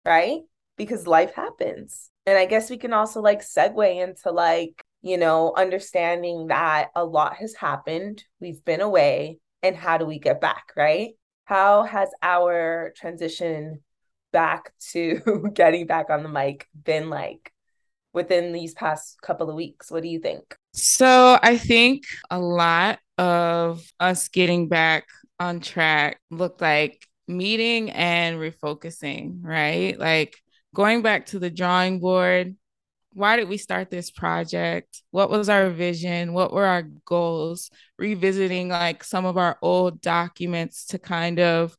Right? 0.05 0.41
Because 0.77 1.07
life 1.07 1.33
happens. 1.33 2.09
And 2.25 2.37
I 2.37 2.45
guess 2.45 2.69
we 2.69 2.77
can 2.77 2.93
also 2.93 3.21
like 3.21 3.41
segue 3.41 4.03
into 4.03 4.31
like 4.31 4.83
you 5.03 5.17
know, 5.17 5.53
understanding 5.55 6.47
that 6.47 6.87
a 6.95 7.03
lot 7.03 7.35
has 7.35 7.53
happened, 7.53 8.23
we've 8.39 8.63
been 8.63 8.79
away, 8.79 9.37
and 9.61 9.75
how 9.75 9.97
do 9.97 10.05
we 10.05 10.17
get 10.17 10.39
back, 10.39 10.71
right? 10.77 11.11
How 11.43 11.83
has 11.83 12.09
our 12.23 12.93
transition 12.95 13.81
back 14.31 14.71
to 14.91 15.51
getting 15.53 15.85
back 15.85 16.09
on 16.09 16.23
the 16.23 16.29
mic 16.29 16.67
been 16.73 17.09
like 17.09 17.51
within 18.13 18.53
these 18.53 18.73
past 18.73 19.21
couple 19.21 19.49
of 19.49 19.57
weeks? 19.57 19.91
What 19.91 20.03
do 20.03 20.09
you 20.09 20.19
think? 20.19 20.55
So, 20.73 21.37
I 21.43 21.57
think 21.57 22.05
a 22.31 22.39
lot 22.39 22.99
of 23.17 23.85
us 23.99 24.29
getting 24.29 24.69
back 24.69 25.05
on 25.37 25.59
track 25.59 26.21
looked 26.31 26.61
like 26.61 27.05
meeting 27.27 27.91
and 27.91 28.37
refocusing, 28.37 29.39
right? 29.41 29.97
Like 29.97 30.37
going 30.73 31.01
back 31.01 31.27
to 31.27 31.39
the 31.39 31.49
drawing 31.49 31.99
board, 31.99 32.55
why 33.13 33.35
did 33.35 33.47
we 33.47 33.57
start 33.57 33.89
this 33.89 34.09
project? 34.09 35.03
What 35.11 35.29
was 35.29 35.47
our 35.47 35.69
vision? 35.69 36.33
What 36.33 36.51
were 36.51 36.65
our 36.65 36.83
goals? 37.05 37.69
Revisiting 37.97 38.69
like 38.69 39.03
some 39.03 39.25
of 39.25 39.37
our 39.37 39.57
old 39.61 40.01
documents 40.01 40.87
to 40.87 40.99
kind 40.99 41.39
of 41.39 41.75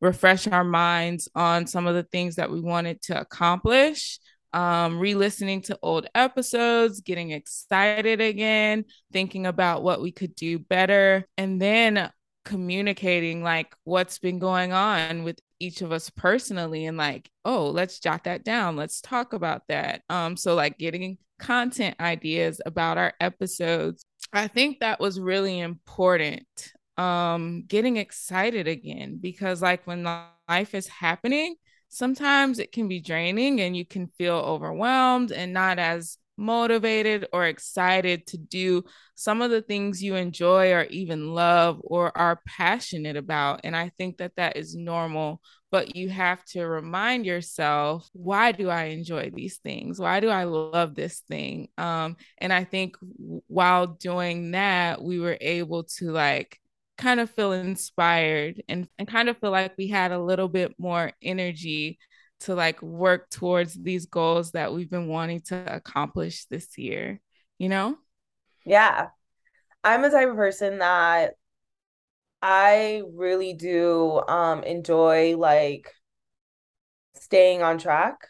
refresh 0.00 0.46
our 0.46 0.64
minds 0.64 1.28
on 1.34 1.66
some 1.66 1.86
of 1.86 1.94
the 1.94 2.02
things 2.04 2.36
that 2.36 2.50
we 2.50 2.60
wanted 2.60 3.02
to 3.02 3.18
accomplish. 3.18 4.18
Um, 4.52 4.98
re 4.98 5.14
listening 5.14 5.60
to 5.62 5.78
old 5.82 6.06
episodes, 6.14 7.00
getting 7.02 7.32
excited 7.32 8.20
again, 8.20 8.84
thinking 9.12 9.46
about 9.46 9.82
what 9.82 10.00
we 10.00 10.10
could 10.10 10.34
do 10.34 10.58
better, 10.58 11.26
and 11.36 11.60
then 11.60 12.10
communicating 12.48 13.42
like 13.42 13.76
what's 13.84 14.18
been 14.18 14.38
going 14.38 14.72
on 14.72 15.22
with 15.22 15.38
each 15.60 15.82
of 15.82 15.92
us 15.92 16.08
personally 16.08 16.86
and 16.86 16.96
like 16.96 17.30
oh 17.44 17.68
let's 17.68 18.00
jot 18.00 18.24
that 18.24 18.42
down. 18.42 18.74
Let's 18.74 19.02
talk 19.02 19.34
about 19.34 19.64
that. 19.68 20.00
Um 20.08 20.34
so 20.34 20.54
like 20.54 20.78
getting 20.78 21.18
content 21.38 21.94
ideas 22.00 22.60
about 22.66 22.98
our 22.98 23.12
episodes 23.20 24.02
i 24.32 24.48
think 24.48 24.80
that 24.80 24.98
was 24.98 25.20
really 25.20 25.60
important. 25.60 26.72
Um 26.96 27.64
getting 27.68 27.98
excited 27.98 28.66
again 28.66 29.18
because 29.20 29.60
like 29.60 29.86
when 29.86 30.04
life 30.48 30.74
is 30.74 30.88
happening 30.88 31.54
sometimes 31.90 32.58
it 32.58 32.72
can 32.72 32.88
be 32.88 33.00
draining 33.00 33.60
and 33.60 33.76
you 33.76 33.84
can 33.84 34.08
feel 34.18 34.36
overwhelmed 34.36 35.32
and 35.32 35.52
not 35.52 35.78
as 35.78 36.16
motivated 36.38 37.26
or 37.32 37.44
excited 37.44 38.26
to 38.28 38.38
do 38.38 38.84
some 39.16 39.42
of 39.42 39.50
the 39.50 39.60
things 39.60 40.02
you 40.02 40.14
enjoy 40.14 40.72
or 40.72 40.84
even 40.84 41.34
love 41.34 41.80
or 41.82 42.16
are 42.16 42.40
passionate 42.46 43.16
about. 43.16 43.60
And 43.64 43.76
I 43.76 43.90
think 43.98 44.18
that 44.18 44.36
that 44.36 44.56
is 44.56 44.76
normal, 44.76 45.42
but 45.72 45.96
you 45.96 46.08
have 46.08 46.44
to 46.46 46.64
remind 46.64 47.26
yourself, 47.26 48.08
why 48.12 48.52
do 48.52 48.70
I 48.70 48.84
enjoy 48.84 49.30
these 49.34 49.58
things? 49.58 49.98
Why 49.98 50.20
do 50.20 50.28
I 50.28 50.44
love 50.44 50.94
this 50.94 51.20
thing? 51.28 51.68
Um, 51.76 52.16
and 52.38 52.52
I 52.52 52.62
think 52.62 52.96
while 53.48 53.88
doing 53.88 54.52
that, 54.52 55.02
we 55.02 55.18
were 55.18 55.36
able 55.40 55.84
to 55.98 56.12
like 56.12 56.60
kind 56.96 57.20
of 57.20 57.30
feel 57.30 57.52
inspired 57.52 58.62
and, 58.68 58.88
and 58.98 59.08
kind 59.08 59.28
of 59.28 59.38
feel 59.38 59.50
like 59.50 59.74
we 59.76 59.88
had 59.88 60.12
a 60.12 60.18
little 60.22 60.48
bit 60.48 60.74
more 60.78 61.12
energy 61.22 61.98
to 62.40 62.54
like 62.54 62.80
work 62.82 63.30
towards 63.30 63.74
these 63.74 64.06
goals 64.06 64.52
that 64.52 64.72
we've 64.72 64.90
been 64.90 65.08
wanting 65.08 65.40
to 65.40 65.74
accomplish 65.74 66.44
this 66.46 66.78
year, 66.78 67.20
you 67.58 67.68
know? 67.68 67.96
Yeah. 68.64 69.08
I'm 69.82 70.02
the 70.02 70.10
type 70.10 70.28
of 70.28 70.36
person 70.36 70.78
that 70.78 71.34
I 72.40 73.02
really 73.14 73.54
do 73.54 74.22
um 74.28 74.62
enjoy 74.62 75.36
like 75.36 75.92
staying 77.14 77.62
on 77.62 77.78
track. 77.78 78.28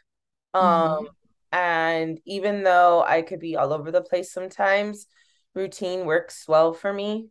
Um 0.55 0.63
mm-hmm. 0.63 1.05
and 1.53 2.21
even 2.25 2.63
though 2.63 3.03
I 3.03 3.23
could 3.23 3.41
be 3.41 3.57
all 3.57 3.73
over 3.73 3.91
the 3.91 4.03
place 4.03 4.33
sometimes, 4.33 5.07
routine 5.55 6.07
works 6.07 6.45
well 6.49 6.73
for 6.73 6.93
me. 6.93 7.29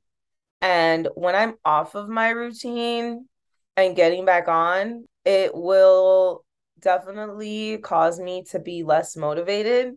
And 0.62 1.08
when 1.16 1.36
I'm 1.36 1.56
off 1.66 1.96
of 1.96 2.10
my 2.10 2.30
routine 2.30 3.28
and 3.76 3.96
getting 3.96 4.26
back 4.26 4.48
on, 4.48 5.06
it 5.24 5.54
will 5.54 6.44
definitely 6.80 7.78
caused 7.80 8.22
me 8.22 8.44
to 8.44 8.60
be 8.60 8.84
less 8.84 9.16
motivated 9.16 9.96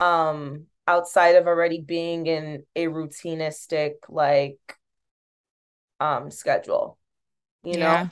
um 0.00 0.66
outside 0.86 1.36
of 1.36 1.46
already 1.46 1.80
being 1.80 2.26
in 2.26 2.64
a 2.74 2.86
routinistic 2.86 3.92
like 4.08 4.58
um 6.00 6.30
schedule 6.30 6.98
you 7.62 7.76
yeah, 7.78 7.78
know 7.78 8.10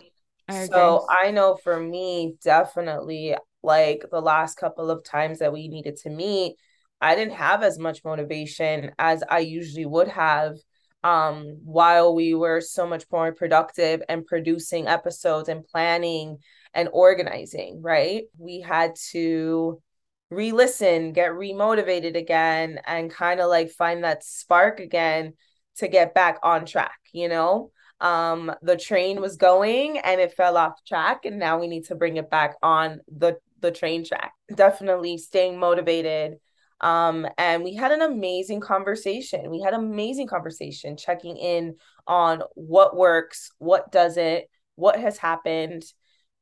I 0.49 0.67
so 0.67 1.07
i 1.09 1.31
know 1.31 1.57
for 1.57 1.81
me 1.81 2.35
definitely 2.43 3.35
like 3.63 4.05
the 4.11 4.21
last 4.21 4.57
couple 4.57 4.91
of 4.91 5.05
times 5.05 5.39
that 5.39 5.53
we 5.53 5.69
needed 5.69 5.97
to 5.97 6.11
meet 6.11 6.57
i 7.01 7.15
didn't 7.15 7.35
have 7.35 7.63
as 7.63 7.79
much 7.79 8.05
motivation 8.05 8.93
as 8.99 9.23
i 9.31 9.39
usually 9.39 9.87
would 9.87 10.09
have 10.09 10.57
um 11.05 11.59
while 11.65 12.15
we 12.15 12.35
were 12.35 12.61
so 12.61 12.87
much 12.87 13.05
more 13.11 13.33
productive 13.33 14.03
and 14.09 14.27
producing 14.27 14.87
episodes 14.87 15.49
and 15.49 15.65
planning 15.65 16.39
and 16.79 16.89
organizing, 16.93 17.83
right? 17.83 18.23
We 18.39 18.61
had 18.61 18.95
to 19.11 19.83
re 20.31 20.53
listen, 20.53 21.13
get 21.13 21.33
remotivated 21.33 22.17
again, 22.17 22.81
and 22.87 23.11
kind 23.11 23.41
of 23.41 23.49
like 23.49 23.71
find 23.71 24.05
that 24.05 24.23
spark 24.23 24.79
again 24.79 25.35
to 25.79 25.89
get 25.89 26.15
back 26.15 26.39
on 26.45 26.67
track, 26.67 27.01
you 27.13 27.29
know? 27.29 27.73
Um, 28.01 28.53
the 28.63 28.77
train 28.77 29.21
was 29.21 29.37
going 29.37 29.99
and 29.99 30.21
it 30.21 30.35
fell 30.35 30.57
off 30.57 30.85
track, 30.87 31.25
and 31.25 31.41
now 31.41 31.59
we 31.59 31.67
need 31.67 31.87
to 31.87 31.97
bring 31.97 32.17
it 32.17 32.31
back 32.31 32.55
on 32.63 33.01
the 33.09 33.39
the 33.61 33.73
train 33.73 34.05
track. 34.05 34.35
Definitely 34.55 35.19
staying 35.19 35.59
motivated. 35.59 36.37
Um, 36.81 37.27
and 37.37 37.65
we 37.65 37.75
had 37.75 37.91
an 37.91 38.03
amazing 38.03 38.61
conversation. 38.61 39.51
We 39.51 39.61
had 39.63 39.75
amazing 39.75 40.29
conversation 40.29 40.97
checking 40.97 41.37
in 41.37 41.75
on 42.07 42.43
what 42.55 42.97
works, 42.97 43.51
what 43.59 43.91
doesn't, 43.91 44.45
what 44.77 44.97
has 45.01 45.19
happened, 45.19 45.83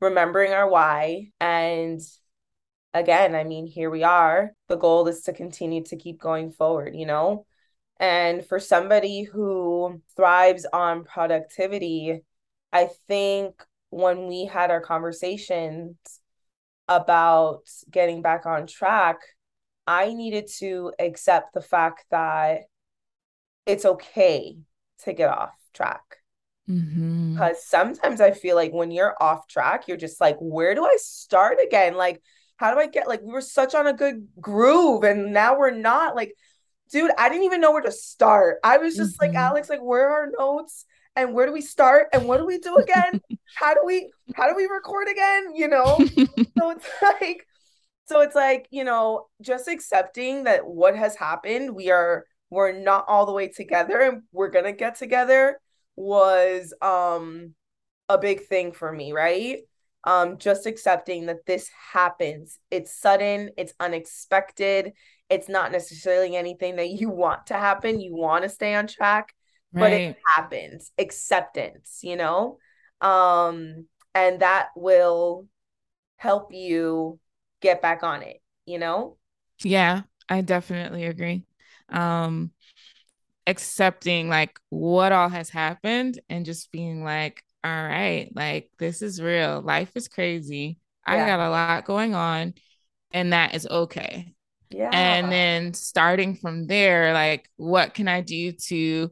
remembering 0.01 0.53
our 0.53 0.69
why. 0.69 1.31
And 1.41 2.01
again, 2.95 3.35
I 3.35 3.45
mean, 3.45 3.67
here 3.67 3.91
we 3.91 4.03
are. 4.03 4.53
The 4.69 4.77
goal 4.77 5.07
is 5.09 5.23
to 5.23 5.33
continue 5.33 5.85
to 5.85 5.97
keep 5.97 6.21
going 6.21 6.51
forward, 6.51 6.95
you 6.95 7.07
know? 7.07 7.47
And 7.99 8.45
for 8.45 8.61
somebody 8.61 9.23
who 9.23 10.03
thrives 10.17 10.67
on 10.73 11.05
productivity, 11.05 12.21
I 12.73 12.89
think 13.09 13.63
when 13.91 14.27
we 14.27 14.45
had 14.45 14.71
our 14.71 14.81
conversations 14.81 15.97
about 16.89 17.63
getting 17.91 18.23
back 18.23 18.45
on 18.47 18.67
track, 18.67 19.19
I 19.87 20.13
needed 20.13 20.49
to 20.59 20.93
accept 20.99 21.55
the 21.55 21.61
fact 21.61 22.05
that 22.11 22.63
it's 23.65 23.85
okay 23.85 24.59
to 25.05 25.13
get 25.13 25.31
off 25.31 25.55
track. 25.73 26.19
Mm-hmm. 26.69 27.35
Because 27.35 27.65
sometimes 27.65 28.21
I 28.21 28.33
feel 28.33 28.57
like 28.57 28.73
when 28.73 28.91
you're 28.91 29.15
off 29.21 29.47
track, 29.49 29.87
you're 29.87 29.97
just 29.97 30.21
like, 30.21 30.37
where 30.41 30.75
do 30.75 30.85
I 30.85 30.97
start 30.99 31.59
again? 31.65 31.95
Like, 31.95 32.23
how 32.57 32.73
do 32.73 32.81
I 32.81 32.87
get 32.87 33.07
like 33.07 33.23
we 33.23 33.33
were 33.33 33.41
such 33.41 33.75
on 33.75 33.87
a 33.87 33.93
good 33.93 34.27
groove 34.41 35.05
and 35.05 35.33
now 35.33 35.59
we're 35.59 35.71
not 35.71 36.17
like, 36.17 36.35
dude, 36.91 37.11
I 37.19 37.29
didn't 37.29 37.45
even 37.45 37.61
know 37.61 37.73
where 37.73 37.83
to 37.83 37.93
start. 37.93 38.59
I 38.65 38.79
was 38.79 38.97
just 38.97 39.21
mm-hmm. 39.21 39.35
like, 39.35 39.35
Alex, 39.35 39.69
like, 39.69 39.83
where 39.83 40.09
are 40.09 40.23
our 40.23 40.33
notes? 40.39 40.87
And 41.15 41.33
where 41.33 41.47
do 41.47 41.53
we 41.53 41.63
start? 41.63 42.09
And 42.13 42.27
what 42.27 42.39
do 42.39 42.47
we 42.47 42.59
do 42.59 42.77
again? 42.77 43.21
how 43.55 43.73
do 43.75 43.81
we 43.85 44.11
how 44.35 44.49
do 44.49 44.57
we 44.57 44.67
record 44.67 45.09
again? 45.09 45.55
You 45.55 45.69
know? 45.69 45.99
so 46.59 46.71
it's 46.71 46.89
like, 47.03 47.47
so 48.05 48.21
it's 48.21 48.35
like, 48.35 48.67
you 48.71 48.85
know, 48.85 49.27
just 49.41 49.69
accepting 49.69 50.45
that 50.45 50.67
what 50.67 50.97
has 50.97 51.17
happened, 51.17 51.75
we 51.75 51.91
are 51.91 52.25
we're 52.51 52.73
not 52.73 53.05
all 53.09 53.27
the 53.27 53.33
way 53.33 53.49
together 53.49 54.01
and 54.01 54.23
we're 54.33 54.51
gonna 54.51 54.73
get 54.73 54.97
together 54.97 55.59
was 55.97 56.75
um 56.83 57.55
a 58.09 58.19
big 58.19 58.47
thing 58.47 58.73
for 58.73 58.93
me, 58.93 59.13
right? 59.13 59.61
Um 60.05 60.39
just 60.39 60.67
accepting 60.67 61.27
that 61.27 61.47
this 61.47 61.71
happens. 61.93 62.59
It's 62.71 62.95
sudden, 62.99 63.51
it's 63.57 63.75
unexpected. 63.81 64.93
It's 65.29 65.49
not 65.49 65.73
necessarily 65.73 66.37
anything 66.37 66.77
that 66.77 66.91
you 66.91 67.11
want 67.11 67.49
to 67.49 67.55
happen. 67.55 68.01
You 68.01 68.15
want 68.15 68.45
to 68.45 68.49
stay 68.49 68.75
on 68.75 68.87
track, 68.87 69.35
right. 69.73 69.81
but 69.81 69.93
it 69.93 70.17
happens. 70.37 70.93
Acceptance, 70.99 72.01
you 72.03 72.17
know? 72.17 72.59
Um 73.01 73.87
and 74.15 74.41
that 74.41 74.69
will 74.77 75.47
help 76.17 76.53
you 76.53 77.19
get 77.61 77.83
back 77.83 78.03
on 78.03 78.23
it, 78.23 78.41
you 78.65 78.79
know? 78.79 79.17
Yeah, 79.63 80.03
I 80.29 80.41
definitely 80.43 81.07
agree. 81.07 81.45
Um 81.89 82.51
accepting 83.47 84.29
like 84.29 84.59
what 84.71 85.13
all 85.13 85.29
has 85.29 85.51
happened 85.51 86.21
and 86.29 86.45
just 86.47 86.73
being 86.73 87.05
like, 87.05 87.43
all 87.65 87.71
right, 87.71 88.31
like 88.35 88.71
this 88.79 89.03
is 89.03 89.21
real. 89.23 89.61
Life 89.63 89.93
is 89.97 90.09
crazy. 90.09 90.79
I 91.07 91.17
Yeah. 91.17 91.27
got 91.27 91.41
a 91.41 91.51
lot 91.51 91.85
going 91.85 92.15
on, 92.15 92.55
and 93.13 93.33
that 93.33 93.55
is 93.55 93.67
okay. 93.67 94.35
Yeah. 94.71 94.91
And 94.93 95.33
then 95.33 95.75
starting 95.75 96.37
from 96.37 96.67
there, 96.67 97.13
like, 97.15 97.49
what 97.57 97.95
can 97.95 98.09
I 98.09 98.21
do 98.23 98.53
to 98.69 99.11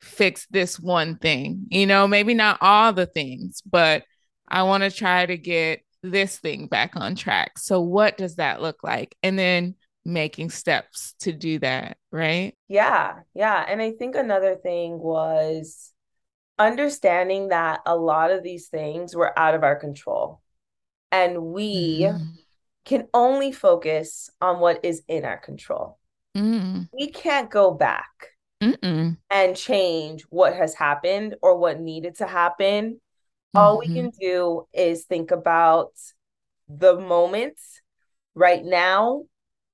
fix 0.00 0.46
this 0.50 0.78
one 0.78 1.18
thing? 1.18 1.66
You 1.70 1.86
know, 1.86 2.06
maybe 2.06 2.34
not 2.34 2.58
all 2.60 2.92
the 2.92 3.06
things, 3.06 3.62
but 3.66 4.04
I 4.48 4.62
want 4.64 4.84
to 4.84 4.90
try 4.90 5.26
to 5.26 5.36
get 5.36 5.82
this 6.02 6.38
thing 6.38 6.68
back 6.68 6.92
on 6.96 7.14
track. 7.16 7.58
So, 7.58 7.80
what 7.80 8.16
does 8.18 8.36
that 8.36 8.62
look 8.62 8.82
like? 8.82 9.16
And 9.22 9.38
then 9.38 9.74
making 10.04 10.50
steps 10.50 11.14
to 11.20 11.32
do 11.32 11.58
that, 11.60 11.98
right? 12.10 12.54
Yeah. 12.68 13.20
Yeah. 13.34 13.64
And 13.66 13.80
I 13.80 13.92
think 13.92 14.14
another 14.14 14.56
thing 14.56 14.98
was 14.98 15.92
understanding 16.58 17.48
that 17.48 17.80
a 17.86 17.96
lot 17.96 18.30
of 18.30 18.42
these 18.42 18.68
things 18.68 19.14
were 19.14 19.38
out 19.38 19.54
of 19.54 19.62
our 19.64 19.76
control. 19.76 20.40
And 21.12 21.42
we 21.46 22.06
Mhm. 22.06 22.38
can 22.84 23.08
only 23.14 23.52
focus 23.52 24.30
on 24.40 24.60
what 24.60 24.84
is 24.84 25.02
in 25.08 25.24
our 25.24 25.38
control. 25.38 25.98
Mm. 26.36 26.88
We 26.92 27.08
can't 27.10 27.50
go 27.50 27.72
back 27.72 28.34
Mm-mm. 28.60 29.16
and 29.30 29.56
change 29.56 30.22
what 30.30 30.54
has 30.54 30.74
happened 30.74 31.36
or 31.42 31.56
what 31.56 31.80
needed 31.80 32.16
to 32.16 32.26
happen. 32.26 33.00
All 33.54 33.78
we 33.78 33.88
Mhm. 33.88 33.94
can 33.94 34.10
do 34.20 34.66
is 34.72 35.04
think 35.04 35.30
about 35.30 35.92
the 36.68 36.98
moment 36.98 37.58
right 38.34 38.64
now 38.64 39.24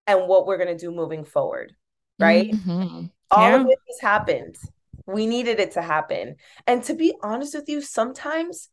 and 0.07 0.29
what 0.29 0.47
we're 0.47 0.59
going 0.59 0.77
to 0.77 0.87
do 0.87 0.93
moving 0.93 1.25
forward, 1.25 1.75
right? 2.21 2.47
Mhm. 2.53 3.11
All 3.31 3.55
of 3.55 3.63
Yeah. 3.63 3.67
it 3.67 3.79
has 3.89 4.01
happened. 4.01 4.57
We 5.07 5.27
needed 5.27 5.61
it 5.61 5.73
to 5.73 5.83
happen. 5.83 6.37
And 6.67 6.83
to 6.85 6.95
be 6.95 7.15
honest 7.23 7.55
with 7.55 7.69
you, 7.69 7.81
sometimes 7.81 8.71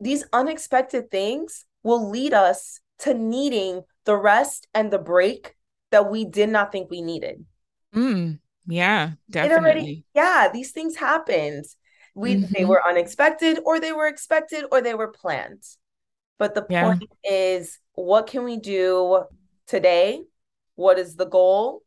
these 0.00 0.24
unexpected 0.32 1.10
things 1.10 1.64
will 1.82 2.10
lead 2.10 2.34
us 2.34 2.80
to 3.00 3.14
needing 3.14 3.84
the 4.04 4.16
rest 4.16 4.68
and 4.74 4.90
the 4.92 4.98
break 4.98 5.56
that 5.90 6.10
we 6.10 6.24
did 6.24 6.50
not 6.50 6.72
think 6.72 6.90
we 6.90 7.02
needed. 7.02 7.46
Mm. 7.92 8.38
Yeah, 8.66 9.14
It 9.42 9.52
already, 9.52 9.84
definitely. 9.84 10.04
yeah, 10.14 10.48
these 10.52 10.72
things 10.72 10.96
happened. 10.96 11.64
We 12.14 12.36
they 12.54 12.64
Mhm. 12.64 12.66
were 12.66 12.86
unexpected 12.86 13.60
or 13.64 13.78
they 13.80 13.92
were 13.92 14.06
expected 14.06 14.64
or 14.72 14.80
they 14.80 14.94
were 14.94 15.08
planned. 15.12 15.62
But 16.38 16.54
the 16.54 16.62
Yeah. 16.68 16.98
point 16.98 17.10
is, 17.24 17.78
what 17.94 18.26
can 18.28 18.44
we 18.44 18.58
do 18.58 19.24
today? 19.66 20.24
What 20.76 20.98
is 20.98 21.16
the 21.16 21.26
goal? 21.26 21.82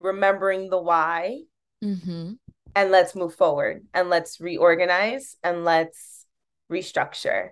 Remembering 0.00 0.70
the 0.70 0.80
why, 0.80 1.40
Mhm. 1.82 2.38
and 2.74 2.90
let's 2.90 3.14
move 3.14 3.34
forward 3.34 3.86
and 3.92 4.08
let's 4.08 4.40
reorganize 4.40 5.36
and 5.42 5.64
let's 5.64 6.26
restructure. 6.70 7.50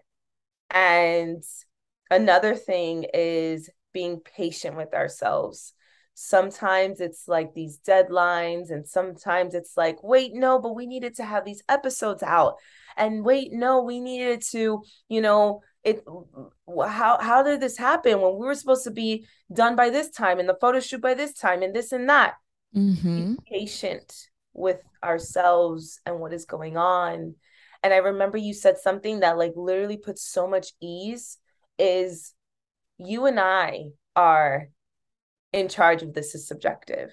And 0.71 1.43
another 2.11 2.55
thing 2.55 3.07
is 3.13 3.71
being 3.93 4.21
patient 4.21 4.77
with 4.77 4.93
ourselves. 4.93 5.73
Sometimes 6.15 7.01
it's 7.01 7.27
like 7.27 7.55
these 7.55 7.79
deadlines, 7.79 8.71
and 8.71 8.87
sometimes 8.87 9.55
it's 9.55 9.77
like, 9.77 10.03
wait, 10.03 10.33
no, 10.33 10.61
but 10.61 10.75
we 10.75 10.87
needed 10.87 11.17
to 11.17 11.25
have 11.25 11.45
these 11.45 11.63
episodes 11.69 12.23
out. 12.23 12.57
And 12.97 13.25
wait, 13.25 13.53
no, 13.53 13.83
we 13.83 14.01
needed 14.01 14.43
to, 14.53 14.85
you 15.09 15.21
know, 15.21 15.63
it 15.85 16.05
how 16.89 17.19
how 17.21 17.43
did 17.43 17.61
this 17.61 17.77
happen 17.77 18.21
when 18.21 18.35
we 18.39 18.47
were 18.47 18.55
supposed 18.55 18.85
to 18.85 18.91
be 18.91 19.27
done 19.53 19.77
by 19.77 19.91
this 19.91 20.11
time 20.11 20.39
and 20.41 20.49
the 20.49 20.57
photo 20.61 20.81
shoot 20.81 21.01
by 21.01 21.15
this 21.15 21.35
time 21.35 21.63
and 21.63 21.75
this 21.75 21.93
and 21.93 22.09
that? 22.09 22.35
Be 22.73 22.81
Mhm. 22.81 23.37
patient 23.47 24.29
with 24.53 24.81
ourselves 25.03 26.01
and 26.07 26.19
what 26.19 26.33
is 26.33 26.45
going 26.45 26.77
on. 26.77 27.37
And 27.83 27.93
I 27.93 27.99
remember 27.99 28.39
you 28.39 28.55
said 28.55 28.79
something 28.79 29.21
that 29.21 29.37
like 29.37 29.53
literally 29.57 29.99
puts 29.99 30.23
so 30.23 30.49
much 30.49 30.73
ease 30.81 31.39
is 31.79 32.33
you 32.99 33.27
and 33.27 33.39
I 33.39 33.91
are 34.17 34.69
in 35.53 35.69
charge 35.69 36.03
of 36.03 36.15
this 36.15 36.35
is 36.35 36.49
subjective. 36.49 37.13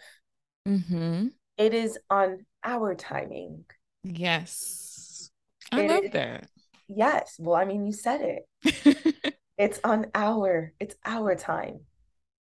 mm-hmm. 0.68 1.28
It 1.58 1.74
is 1.74 2.00
on 2.10 2.46
our 2.64 2.96
timing. 2.96 3.66
Yes. 4.04 5.30
I 5.72 5.82
It 5.82 5.92
love 5.92 6.04
is, 6.06 6.12
that. 6.12 6.48
Yes. 6.96 7.36
Well, 7.40 7.56
I 7.56 7.66
mean, 7.66 7.86
you 7.86 7.94
said 7.94 8.22
it. 8.22 8.48
It's 9.58 9.80
on 9.84 10.08
our, 10.16 10.74
it's 10.80 10.96
our 11.06 11.36
time. 11.36 11.82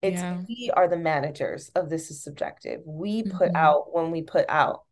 It's 0.01 0.21
Yeah. 0.21 0.41
we 0.47 0.71
are 0.73 0.87
the 0.87 0.97
managers 0.97 1.69
of 1.75 1.89
this 1.89 2.09
is 2.09 2.23
subjective. 2.23 2.81
We 2.85 3.23
put 3.23 3.51
Mhm. 3.51 3.55
out 3.55 3.93
when 3.93 4.11
we 4.11 4.21
put 4.21 4.45
out. 4.49 4.85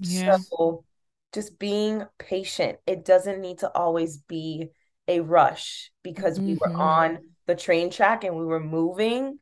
Yeah. 0.00 0.36
So 0.38 0.84
just 1.32 1.58
being 1.58 2.06
patient. 2.18 2.78
It 2.86 3.04
doesn't 3.04 3.40
need 3.40 3.58
to 3.58 3.70
always 3.70 4.18
be 4.18 4.70
a 5.08 5.20
rush 5.20 5.92
because 6.02 6.40
we 6.40 6.54
were 6.54 6.70
Mhm. 6.70 6.80
on 6.80 7.18
the 7.46 7.54
train 7.54 7.90
track 7.90 8.24
and 8.24 8.36
we 8.36 8.44
were 8.44 8.60
moving. 8.60 9.38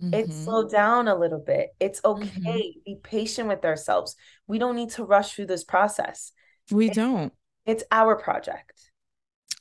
It 0.00 0.26
Mhm. 0.26 0.32
slowed 0.32 0.70
down 0.70 1.08
a 1.08 1.14
little 1.16 1.40
bit. 1.40 1.74
It's 1.80 2.00
Mhm. 2.00 2.12
okay. 2.12 2.74
Be 2.86 2.96
patient 3.02 3.48
with 3.48 3.64
ourselves. 3.64 4.16
We 4.46 4.58
don't 4.58 4.76
need 4.76 4.90
to 4.90 5.04
rush 5.04 5.34
through 5.34 5.46
this 5.46 5.64
process. 5.64 6.32
We 6.70 6.86
It, 6.86 6.94
don't. 6.94 7.32
It's 7.66 7.84
our 7.90 8.16
project. 8.16 8.72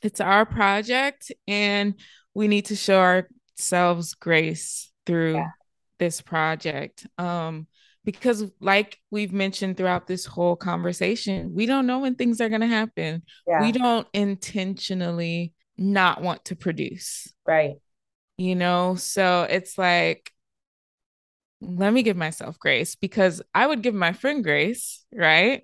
It's 0.02 0.22
our 0.22 0.46
project 0.46 1.32
and 1.48 1.96
we 2.34 2.48
need 2.48 2.66
to 2.66 2.76
show 2.76 3.00
ourselves 3.00 4.14
grace 4.14 4.92
through 5.06 5.36
Yeah. 5.36 5.50
this 6.00 6.22
project. 6.22 7.08
Um 7.18 7.68
because 8.06 8.46
like 8.62 9.00
we've 9.12 9.34
mentioned 9.34 9.76
throughout 9.76 10.08
this 10.08 10.26
whole 10.26 10.56
conversation, 10.56 11.54
we 11.54 11.66
don't 11.66 11.86
know 11.86 12.00
when 12.00 12.16
things 12.16 12.40
are 12.40 12.48
going 12.48 12.62
to 12.62 12.68
happen. 12.68 13.22
We 13.60 13.74
don't 13.74 14.08
intentionally 14.14 15.54
not 15.78 16.22
want 16.22 16.46
to 16.46 16.56
produce, 16.56 17.34
Right. 17.46 17.76
you 18.38 18.56
know? 18.56 18.96
So 18.96 19.44
it's 19.50 19.78
like 19.78 20.32
let 21.60 21.92
me 21.92 22.02
give 22.04 22.16
myself 22.16 22.58
grace 22.60 22.96
because 22.96 23.42
I 23.54 23.68
would 23.68 23.82
give 23.82 23.96
my 23.96 24.14
friend 24.14 24.44
grace, 24.44 25.04
right? 25.12 25.64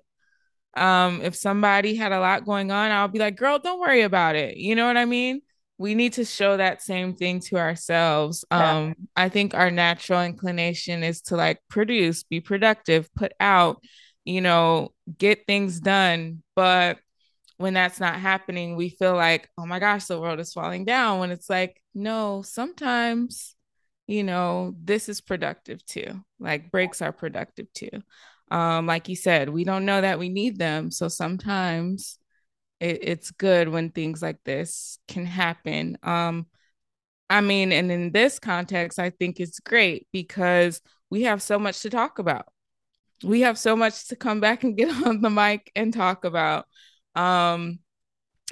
Um, 0.76 1.20
if 1.22 1.36
somebody 1.36 1.94
had 1.94 2.12
a 2.12 2.20
lot 2.20 2.44
going 2.44 2.70
on, 2.70 2.90
I'll 2.90 3.08
be 3.08 3.18
like, 3.18 3.36
girl, 3.36 3.58
don't 3.58 3.80
worry 3.80 4.02
about 4.02 4.36
it. 4.36 4.56
You 4.56 4.74
know 4.74 4.86
what 4.86 4.96
I 4.96 5.04
mean? 5.04 5.42
We 5.78 5.94
need 5.94 6.14
to 6.14 6.24
show 6.24 6.56
that 6.56 6.82
same 6.82 7.14
thing 7.14 7.40
to 7.40 7.56
ourselves. 7.56 8.44
Yeah. 8.50 8.76
Um, 8.76 8.94
I 9.16 9.28
think 9.28 9.54
our 9.54 9.70
natural 9.70 10.22
inclination 10.22 11.02
is 11.02 11.20
to 11.22 11.36
like 11.36 11.60
produce, 11.68 12.22
be 12.22 12.40
productive, 12.40 13.12
put 13.14 13.32
out, 13.40 13.82
you 14.24 14.40
know, 14.40 14.92
get 15.18 15.46
things 15.46 15.80
done. 15.80 16.42
But 16.54 16.98
when 17.56 17.74
that's 17.74 18.00
not 18.00 18.16
happening, 18.16 18.76
we 18.76 18.88
feel 18.88 19.14
like, 19.14 19.48
oh 19.58 19.66
my 19.66 19.78
gosh, 19.78 20.06
the 20.06 20.20
world 20.20 20.40
is 20.40 20.52
falling 20.52 20.84
down. 20.84 21.20
When 21.20 21.30
it's 21.30 21.50
like, 21.50 21.80
no, 21.94 22.42
sometimes, 22.42 23.54
you 24.06 24.22
know, 24.22 24.74
this 24.82 25.08
is 25.08 25.20
productive 25.20 25.84
too. 25.84 26.20
Like 26.38 26.70
breaks 26.70 27.02
are 27.02 27.12
productive 27.12 27.72
too. 27.72 28.02
Um, 28.50 28.86
like 28.86 29.08
you 29.08 29.16
said, 29.16 29.48
we 29.48 29.64
don't 29.64 29.84
know 29.84 30.00
that 30.00 30.18
we 30.18 30.28
need 30.28 30.58
them. 30.58 30.90
So 30.90 31.08
sometimes 31.08 32.18
it, 32.80 33.00
it's 33.02 33.30
good 33.30 33.68
when 33.68 33.90
things 33.90 34.22
like 34.22 34.38
this 34.44 34.98
can 35.08 35.26
happen. 35.26 35.98
Um, 36.02 36.46
I 37.30 37.40
mean, 37.40 37.72
and 37.72 37.90
in 37.90 38.12
this 38.12 38.38
context, 38.38 38.98
I 38.98 39.10
think 39.10 39.40
it's 39.40 39.60
great 39.60 40.06
because 40.12 40.80
we 41.10 41.22
have 41.22 41.42
so 41.42 41.58
much 41.58 41.80
to 41.82 41.90
talk 41.90 42.18
about. 42.18 42.46
We 43.22 43.40
have 43.42 43.58
so 43.58 43.74
much 43.76 44.08
to 44.08 44.16
come 44.16 44.40
back 44.40 44.64
and 44.64 44.76
get 44.76 44.90
on 45.06 45.20
the 45.20 45.30
mic 45.30 45.70
and 45.74 45.92
talk 45.92 46.24
about. 46.24 46.66
Um, 47.14 47.78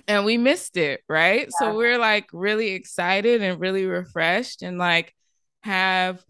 and 0.08 0.24
we 0.24 0.38
missed 0.38 0.76
it, 0.76 1.02
right? 1.08 1.42
Yeah. 1.42 1.48
So 1.58 1.76
we're 1.76 1.98
like 1.98 2.28
really 2.32 2.70
excited 2.70 3.42
and 3.42 3.60
really 3.60 3.84
refreshed 3.84 4.62
and 4.62 4.78
like 4.78 5.14
have 5.62 6.22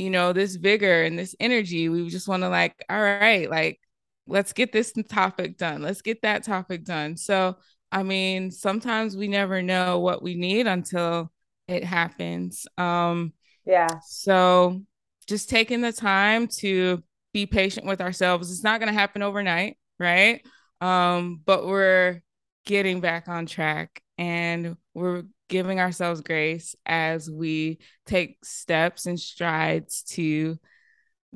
you 0.00 0.10
know, 0.10 0.32
this 0.32 0.56
vigor 0.56 1.02
and 1.02 1.18
this 1.18 1.34
energy. 1.40 1.88
We 1.88 2.08
just 2.08 2.28
want 2.28 2.42
to 2.42 2.48
like, 2.48 2.74
all 2.88 3.00
right, 3.00 3.48
like 3.50 3.80
let's 4.26 4.52
get 4.52 4.72
this 4.72 4.92
topic 5.08 5.58
done. 5.58 5.82
Let's 5.82 6.02
get 6.02 6.22
that 6.22 6.42
topic 6.44 6.84
done. 6.84 7.16
So, 7.16 7.56
I 7.92 8.02
mean, 8.02 8.50
sometimes 8.50 9.16
we 9.16 9.28
never 9.28 9.62
know 9.62 9.98
what 9.98 10.22
we 10.22 10.34
need 10.34 10.66
until 10.66 11.30
it 11.68 11.84
happens. 11.84 12.66
Um 12.78 13.32
Yeah. 13.64 13.98
so 14.06 14.82
just 15.26 15.50
taking 15.50 15.80
the 15.82 15.92
time 15.92 16.48
to 16.48 17.02
be 17.32 17.46
patient 17.46 17.86
with 17.86 18.00
ourselves. 18.00 18.50
It's 18.50 18.64
not 18.64 18.80
going 18.80 18.92
to 18.92 18.98
happen 18.98 19.22
overnight, 19.22 19.76
right? 19.98 20.44
Um 20.80 21.40
but 21.44 21.66
we're 21.66 22.22
getting 22.64 23.00
back 23.00 23.28
on 23.28 23.46
track 23.46 24.02
and 24.18 24.76
we're 24.94 25.24
giving 25.50 25.80
ourselves 25.80 26.22
grace 26.22 26.74
as 26.86 27.28
we 27.28 27.78
take 28.06 28.38
steps 28.42 29.04
and 29.04 29.20
strides 29.20 30.04
to 30.04 30.58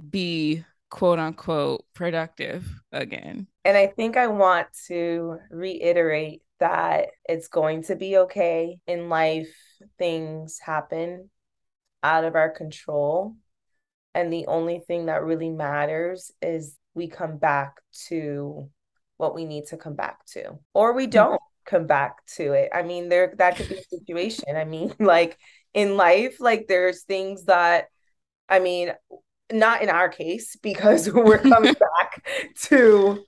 be 0.08 0.64
quote 0.88 1.18
unquote 1.18 1.84
productive 1.94 2.64
again. 2.92 3.48
And 3.64 3.76
I 3.76 3.88
think 3.88 4.16
I 4.16 4.28
want 4.28 4.68
to 4.86 5.38
reiterate 5.50 6.42
that 6.60 7.08
it's 7.28 7.48
going 7.48 7.82
to 7.84 7.96
be 7.96 8.16
okay 8.18 8.78
in 8.86 9.08
life. 9.08 9.54
Things 9.98 10.58
happen 10.60 11.28
out 12.02 12.24
of 12.24 12.36
our 12.36 12.50
control. 12.50 13.34
And 14.14 14.32
the 14.32 14.46
only 14.46 14.78
thing 14.78 15.06
that 15.06 15.24
really 15.24 15.50
matters 15.50 16.30
is 16.40 16.76
we 16.94 17.08
come 17.08 17.38
back 17.38 17.80
to 18.06 18.70
what 19.16 19.34
we 19.34 19.44
need 19.44 19.66
to 19.66 19.76
come 19.76 19.94
back 19.94 20.24
to, 20.26 20.58
or 20.72 20.92
we 20.92 21.04
mm-hmm. 21.04 21.10
don't 21.10 21.40
come 21.64 21.86
back 21.86 22.24
to 22.36 22.52
it. 22.52 22.70
I 22.72 22.82
mean, 22.82 23.08
there 23.08 23.34
that 23.38 23.56
could 23.56 23.68
be 23.68 23.76
a 23.76 23.82
situation. 23.82 24.56
I 24.56 24.64
mean, 24.64 24.94
like 25.00 25.38
in 25.72 25.96
life, 25.96 26.40
like 26.40 26.66
there's 26.68 27.02
things 27.02 27.44
that 27.44 27.86
I 28.48 28.58
mean, 28.58 28.92
not 29.52 29.82
in 29.82 29.88
our 29.88 30.08
case 30.08 30.56
because 30.56 31.10
we're 31.12 31.38
coming 31.38 31.74
back 32.00 32.26
to 32.62 33.24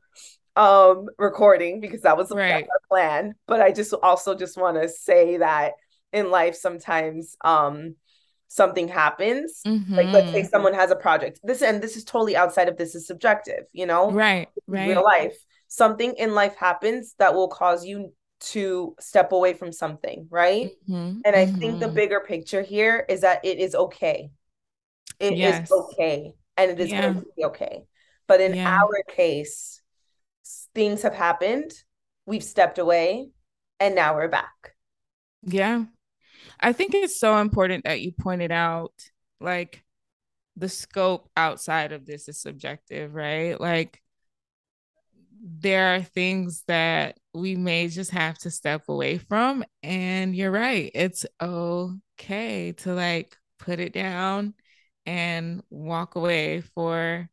um 0.55 1.07
recording 1.19 1.81
because 1.81 2.03
that 2.03 2.17
was 2.17 2.31
right. 2.31 2.65
our 2.65 2.81
plan. 2.89 3.35
But 3.47 3.61
I 3.61 3.73
just 3.73 3.93
also 3.93 4.35
just 4.35 4.57
want 4.57 4.81
to 4.81 4.89
say 4.89 5.39
that 5.39 5.73
in 6.13 6.31
life 6.31 6.55
sometimes 6.55 7.37
um 7.45 7.97
something 8.49 8.87
happens 8.87 9.61
mm-hmm. 9.67 9.95
like 9.95 10.07
let's 10.07 10.31
say 10.31 10.41
mm-hmm. 10.41 10.49
someone 10.49 10.73
has 10.73 10.91
a 10.93 10.97
project 10.97 11.41
this 11.43 11.63
and 11.63 11.83
this 11.83 11.97
is 11.97 12.05
totally 12.05 12.37
outside 12.37 12.69
of 12.69 12.77
this 12.77 12.95
is 12.95 13.07
subjective 13.07 13.65
you 13.73 13.85
know 13.85 14.11
right 14.13 14.49
right 14.69 14.89
real 14.89 15.03
life 15.03 15.37
something 15.69 16.15
in 16.17 16.35
life 16.35 16.55
happens 16.57 17.15
that 17.19 17.35
will 17.35 17.49
cause 17.49 17.85
you 17.85 18.13
to 18.39 18.95
step 19.01 19.33
away 19.33 19.55
from 19.55 19.73
something 19.73 20.27
right 20.31 20.71
mm-hmm. 20.89 21.21
and 21.25 21.37
i 21.37 21.47
mm-hmm. 21.47 21.59
think 21.59 21.81
the 21.81 21.87
mm-hmm. 21.87 21.95
bigger 21.95 22.21
picture 22.21 22.63
here 22.63 23.05
is 23.09 23.23
that 23.23 23.45
it 23.45 23.59
is 23.59 23.75
okay 23.75 24.31
It 25.19 25.37
yes. 25.37 25.65
is 25.65 25.73
okay 25.73 26.35
and 26.57 26.71
it 26.71 26.81
is 26.81 26.91
yeah. 26.91 27.01
going 27.01 27.15
to 27.15 27.27
be 27.37 27.45
okay 27.47 27.85
but 28.27 28.41
in 28.41 28.55
yeah. 28.55 28.79
our 28.79 29.03
case 29.09 29.81
things 30.75 31.03
have 31.03 31.15
happened 31.15 31.71
we've 32.27 32.45
stepped 32.45 32.79
away 32.79 33.29
and 33.81 33.95
now 33.95 34.15
we're 34.15 34.29
back 34.29 34.75
yeah 35.43 35.85
I 36.61 36.73
think 36.73 36.95
it's 36.95 37.19
so 37.19 37.39
important 37.39 37.85
that 37.85 38.01
you 38.01 38.13
pointed 38.13 38.53
out 38.53 38.93
like 39.41 39.85
the 40.57 40.69
scope 40.69 41.29
outside 41.37 41.93
of 41.93 42.07
this 42.07 42.29
is 42.29 42.41
subjective, 42.41 43.15
right? 43.15 43.61
Like 43.61 44.01
there 45.43 45.95
are 45.95 46.03
things 46.03 46.63
that 46.67 47.19
we 47.35 47.57
may 47.57 47.89
just 47.89 48.11
have 48.11 48.39
to 48.39 48.51
step 48.51 48.85
away 48.89 49.19
from. 49.19 49.65
And 49.83 50.35
you're 50.35 50.51
right, 50.51 50.91
it's 50.95 51.27
okay 51.41 52.73
to 52.73 52.95
like 52.95 53.37
put 53.59 53.81
it 53.81 53.93
down 53.93 54.55
and 55.05 55.63
walk 55.71 56.17
away 56.17 56.61
for 56.61 57.29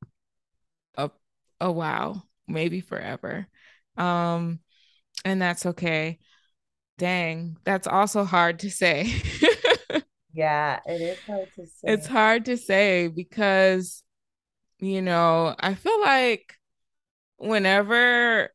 a 0.98 1.12
a 1.60 1.72
while, 1.72 2.28
maybe 2.48 2.82
forever. 2.82 3.48
Um, 3.98 4.60
and 5.26 5.42
that's 5.42 5.66
okay 5.66 6.20
dang, 6.98 7.58
that's 7.64 7.88
also 7.88 8.24
hard 8.24 8.60
to 8.60 8.72
say. 8.72 9.12
yeah, 10.34 10.80
it 10.86 11.02
is 11.02 11.20
hard 11.26 11.50
to 11.56 11.66
say. 11.66 11.84
It's 11.84 12.08
hard 12.08 12.46
to 12.46 12.58
say 12.58 13.08
because, 13.08 14.04
you 14.80 15.02
know, 15.02 15.56
I 15.60 15.76
feel 15.76 16.00
like 16.02 16.56
whenever, 17.44 18.50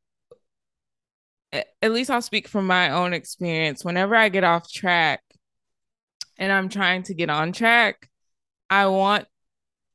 at 1.53 1.93
least 1.93 2.11
I'll 2.11 2.23
speak 2.23 2.49
from 2.49 2.67
my 2.67 2.91
own 2.91 3.13
experience, 3.13 3.85
whenever 3.85 4.15
I 4.15 4.29
get 4.29 4.45
off 4.45 4.71
track 4.71 5.23
and 6.39 6.53
I'm 6.53 6.69
trying 6.69 7.05
to 7.05 7.15
get 7.15 7.31
on 7.31 7.53
track, 7.53 8.09
I 8.71 8.87
want 8.87 9.27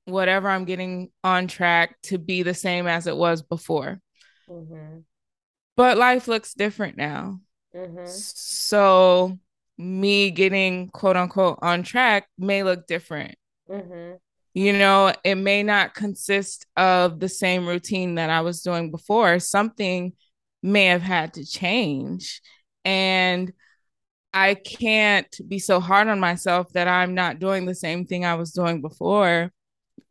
whatever 0.06 0.50
I'm 0.50 0.66
getting 0.66 1.10
on 1.24 1.48
track 1.48 1.96
to 2.04 2.18
be 2.18 2.44
the 2.44 2.54
same 2.54 2.88
as 2.88 3.08
it 3.08 3.16
was 3.16 3.42
before. 3.42 4.00
Mm-hmm. 4.50 5.00
But 5.76 5.98
life 5.98 6.28
looks 6.28 6.54
different 6.54 6.98
now. 6.98 7.40
Mm-hmm. 7.76 8.06
So 8.06 9.40
me 9.78 10.32
getting 10.32 10.90
quote 10.90 11.18
unquote 11.18 11.60
on 11.62 11.84
track 11.84 12.28
may 12.38 12.64
look 12.64 12.86
different. 12.88 13.36
Mm-hmm. 13.70 14.16
You 14.54 14.74
know, 14.74 15.14
it 15.24 15.36
may 15.36 15.64
not 15.64 15.96
consist 15.96 16.66
of 16.78 17.20
the 17.20 17.30
same 17.30 17.68
routine 17.68 18.16
that 18.16 18.30
I 18.30 18.42
was 18.42 18.62
doing 18.62 18.92
before. 18.92 19.40
Something 19.40 20.14
may 20.62 20.86
have 20.86 21.02
had 21.02 21.34
to 21.36 21.46
change. 21.46 22.42
And 22.86 23.52
I 24.34 24.56
can't 24.56 25.36
be 25.48 25.60
so 25.60 25.80
hard 25.80 26.08
on 26.08 26.20
myself 26.20 26.72
that 26.74 26.88
I'm 26.88 27.14
not 27.14 27.40
doing 27.40 27.66
the 27.66 27.76
same 27.76 28.06
thing 28.06 28.26
I 28.26 28.36
was 28.36 28.52
doing 28.52 28.82
before 28.82 29.52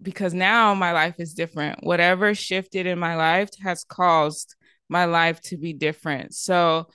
because 0.00 0.35
now 0.35 0.74
my 0.74 0.92
life 0.92 1.16
is 1.18 1.35
different. 1.35 1.83
Whatever 1.83 2.35
shifted 2.35 2.87
in 2.87 2.98
my 2.98 3.16
life 3.16 3.50
has 3.62 3.85
caused 3.85 4.55
my 4.88 5.07
life 5.07 5.40
to 5.42 5.57
be 5.57 5.72
different. 5.72 6.35
So 6.35 6.88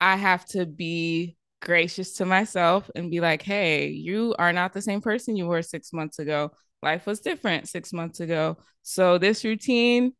I 0.00 0.16
have 0.16 0.44
to 0.46 0.66
be 0.66 1.36
gracious 1.62 2.14
to 2.14 2.26
myself 2.26 2.90
and 2.94 3.10
be 3.10 3.20
like, 3.20 3.42
hey, 3.42 3.88
you 3.88 4.34
are 4.38 4.52
not 4.52 4.72
the 4.72 4.82
same 4.82 5.00
person 5.00 5.36
you 5.36 5.46
were 5.46 5.62
six 5.62 5.92
months 5.92 6.18
ago. 6.18 6.50
Life 6.82 7.06
was 7.06 7.20
different 7.20 7.68
six 7.68 7.92
months 7.92 8.20
ago. 8.20 8.58
So 8.82 9.18
this 9.18 9.44
routine 9.44 10.12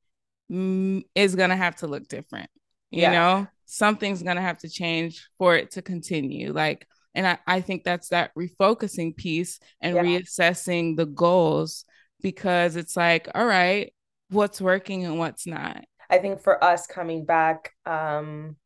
mm, 0.51 1.03
is 1.15 1.35
going 1.35 1.51
to 1.51 1.57
have 1.57 1.77
to 1.77 1.87
look 1.87 2.09
different. 2.09 2.51
You 2.91 3.03
yeah. 3.03 3.13
know, 3.13 3.47
something's 3.67 4.23
going 4.23 4.37
to 4.37 4.43
have 4.43 4.59
to 4.59 4.69
change 4.69 5.29
for 5.39 5.55
it 5.57 5.73
to 5.73 5.83
continue. 5.83 6.53
Like, 6.53 6.87
and 7.15 7.27
I, 7.27 7.39
I 7.47 7.61
think 7.61 7.85
that's 7.85 8.09
that 8.09 8.33
refocusing 8.37 9.17
piece 9.17 9.59
and 9.81 9.97
yeah. 9.97 10.03
reassessing 10.03 10.97
the 10.97 11.07
goals 11.07 11.85
because 12.23 12.77
it's 12.77 12.97
like, 12.97 13.29
all 13.35 13.47
right, 13.47 13.93
what's 14.31 14.61
working 14.61 15.05
and 15.05 15.19
what's 15.19 15.47
not. 15.47 15.85
I 16.09 16.19
think 16.19 16.43
for 16.43 16.63
us 16.63 16.87
coming 16.87 17.25
back, 17.25 17.73
um, 17.85 18.57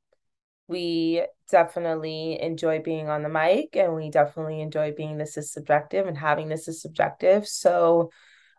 we 0.70 1.26
definitely 1.50 2.40
enjoy 2.40 2.78
being 2.78 3.08
on 3.08 3.24
the 3.24 3.28
mic 3.28 3.74
and 3.74 3.92
we 3.92 4.08
definitely 4.08 4.60
enjoy 4.60 4.92
being 4.96 5.18
this 5.18 5.36
is 5.36 5.52
subjective 5.52 6.06
and 6.06 6.16
having 6.16 6.48
this 6.48 6.68
is 6.68 6.80
subjective. 6.80 7.48
So 7.48 8.12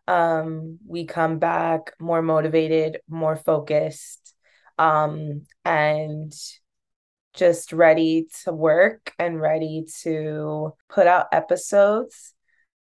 um, 0.10 0.78
we 0.86 1.06
come 1.06 1.39
back 1.39 1.93
more 2.02 2.21
motivated, 2.21 3.00
more 3.08 3.38
focused, 3.38 4.36
um, 4.78 5.43
and 5.63 6.34
just 7.34 7.71
ready 7.71 8.28
to 8.43 8.52
work 8.52 9.13
and 9.17 9.39
ready 9.39 9.86
to 10.02 10.74
put 10.89 11.08
out 11.08 11.28
episodes 11.32 12.34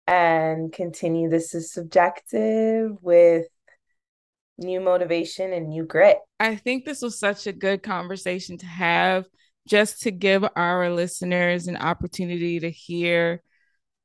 and 0.07 0.71
continue 0.71 1.29
this 1.29 1.53
is 1.53 1.73
subjective 1.73 2.91
with 3.01 3.45
new 4.57 4.79
motivation 4.79 5.53
and 5.53 5.69
new 5.69 5.85
grit. 5.85 6.17
I 6.39 6.55
think 6.55 6.85
this 6.85 7.01
was 7.01 7.19
such 7.19 7.47
a 7.47 7.53
good 7.53 7.83
conversation 7.83 8.57
to 8.59 8.65
have 8.65 9.25
just 9.67 10.01
to 10.03 10.11
give 10.11 10.45
our 10.55 10.89
listeners 10.89 11.67
an 11.67 11.77
opportunity 11.77 12.59
to 12.59 12.69
hear 12.69 13.41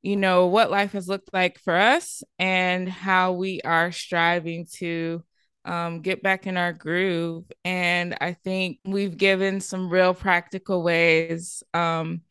you 0.03 0.17
know 0.17 0.47
what 0.47 0.69
life 0.69 0.91
has 0.91 1.07
looked 1.07 1.33
like 1.33 1.57
for 1.59 1.73
us 1.73 2.23
and 2.37 2.87
how 2.87 3.31
we 3.31 3.61
are 3.61 3.91
striving 3.91 4.67
to 4.73 5.23
um, 5.65 6.01
get 6.01 6.21
back 6.21 6.45
in 6.45 6.57
our 6.57 6.73
groove 6.73 7.45
and 7.63 8.15
i 8.19 8.33
think 8.33 8.79
we've 8.83 9.17
given 9.17 9.61
some 9.61 9.89
real 9.89 10.13
practical 10.13 10.83
ways 10.83 11.63
um, 11.73 12.21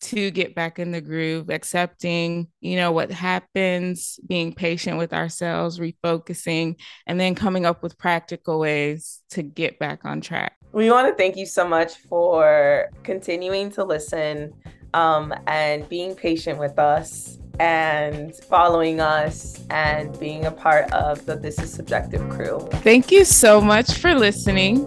to 0.00 0.30
get 0.30 0.54
back 0.54 0.78
in 0.78 0.90
the 0.90 1.00
groove, 1.00 1.50
accepting, 1.50 2.48
you 2.60 2.76
know, 2.76 2.92
what 2.92 3.10
happens, 3.10 4.18
being 4.26 4.52
patient 4.54 4.98
with 4.98 5.12
ourselves, 5.12 5.78
refocusing, 5.78 6.76
and 7.06 7.20
then 7.20 7.34
coming 7.34 7.66
up 7.66 7.82
with 7.82 7.98
practical 7.98 8.58
ways 8.58 9.22
to 9.30 9.42
get 9.42 9.78
back 9.78 10.04
on 10.04 10.20
track. 10.20 10.54
We 10.72 10.90
want 10.90 11.08
to 11.08 11.14
thank 11.14 11.36
you 11.36 11.46
so 11.46 11.66
much 11.66 11.96
for 11.96 12.90
continuing 13.02 13.70
to 13.72 13.84
listen 13.84 14.52
um, 14.94 15.34
and 15.46 15.88
being 15.88 16.14
patient 16.14 16.58
with 16.58 16.78
us 16.78 17.38
and 17.58 18.34
following 18.34 19.00
us 19.00 19.62
and 19.68 20.18
being 20.18 20.46
a 20.46 20.50
part 20.50 20.90
of 20.92 21.26
the 21.26 21.36
This 21.36 21.58
is 21.58 21.72
Subjective 21.72 22.26
crew. 22.30 22.66
Thank 22.82 23.10
you 23.10 23.24
so 23.24 23.60
much 23.60 23.98
for 23.98 24.14
listening. 24.14 24.86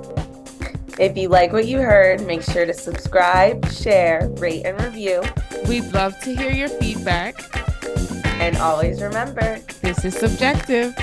If 0.99 1.17
you 1.17 1.27
like 1.27 1.51
what 1.51 1.65
you 1.65 1.79
heard, 1.79 2.25
make 2.27 2.43
sure 2.43 2.65
to 2.65 2.73
subscribe, 2.73 3.67
share, 3.71 4.29
rate, 4.37 4.65
and 4.65 4.79
review. 4.79 5.23
We'd 5.67 5.91
love 5.91 6.19
to 6.21 6.35
hear 6.35 6.51
your 6.51 6.69
feedback. 6.69 7.35
And 8.39 8.57
always 8.57 9.01
remember 9.01 9.59
this 9.81 10.05
is 10.05 10.15
subjective. 10.15 10.95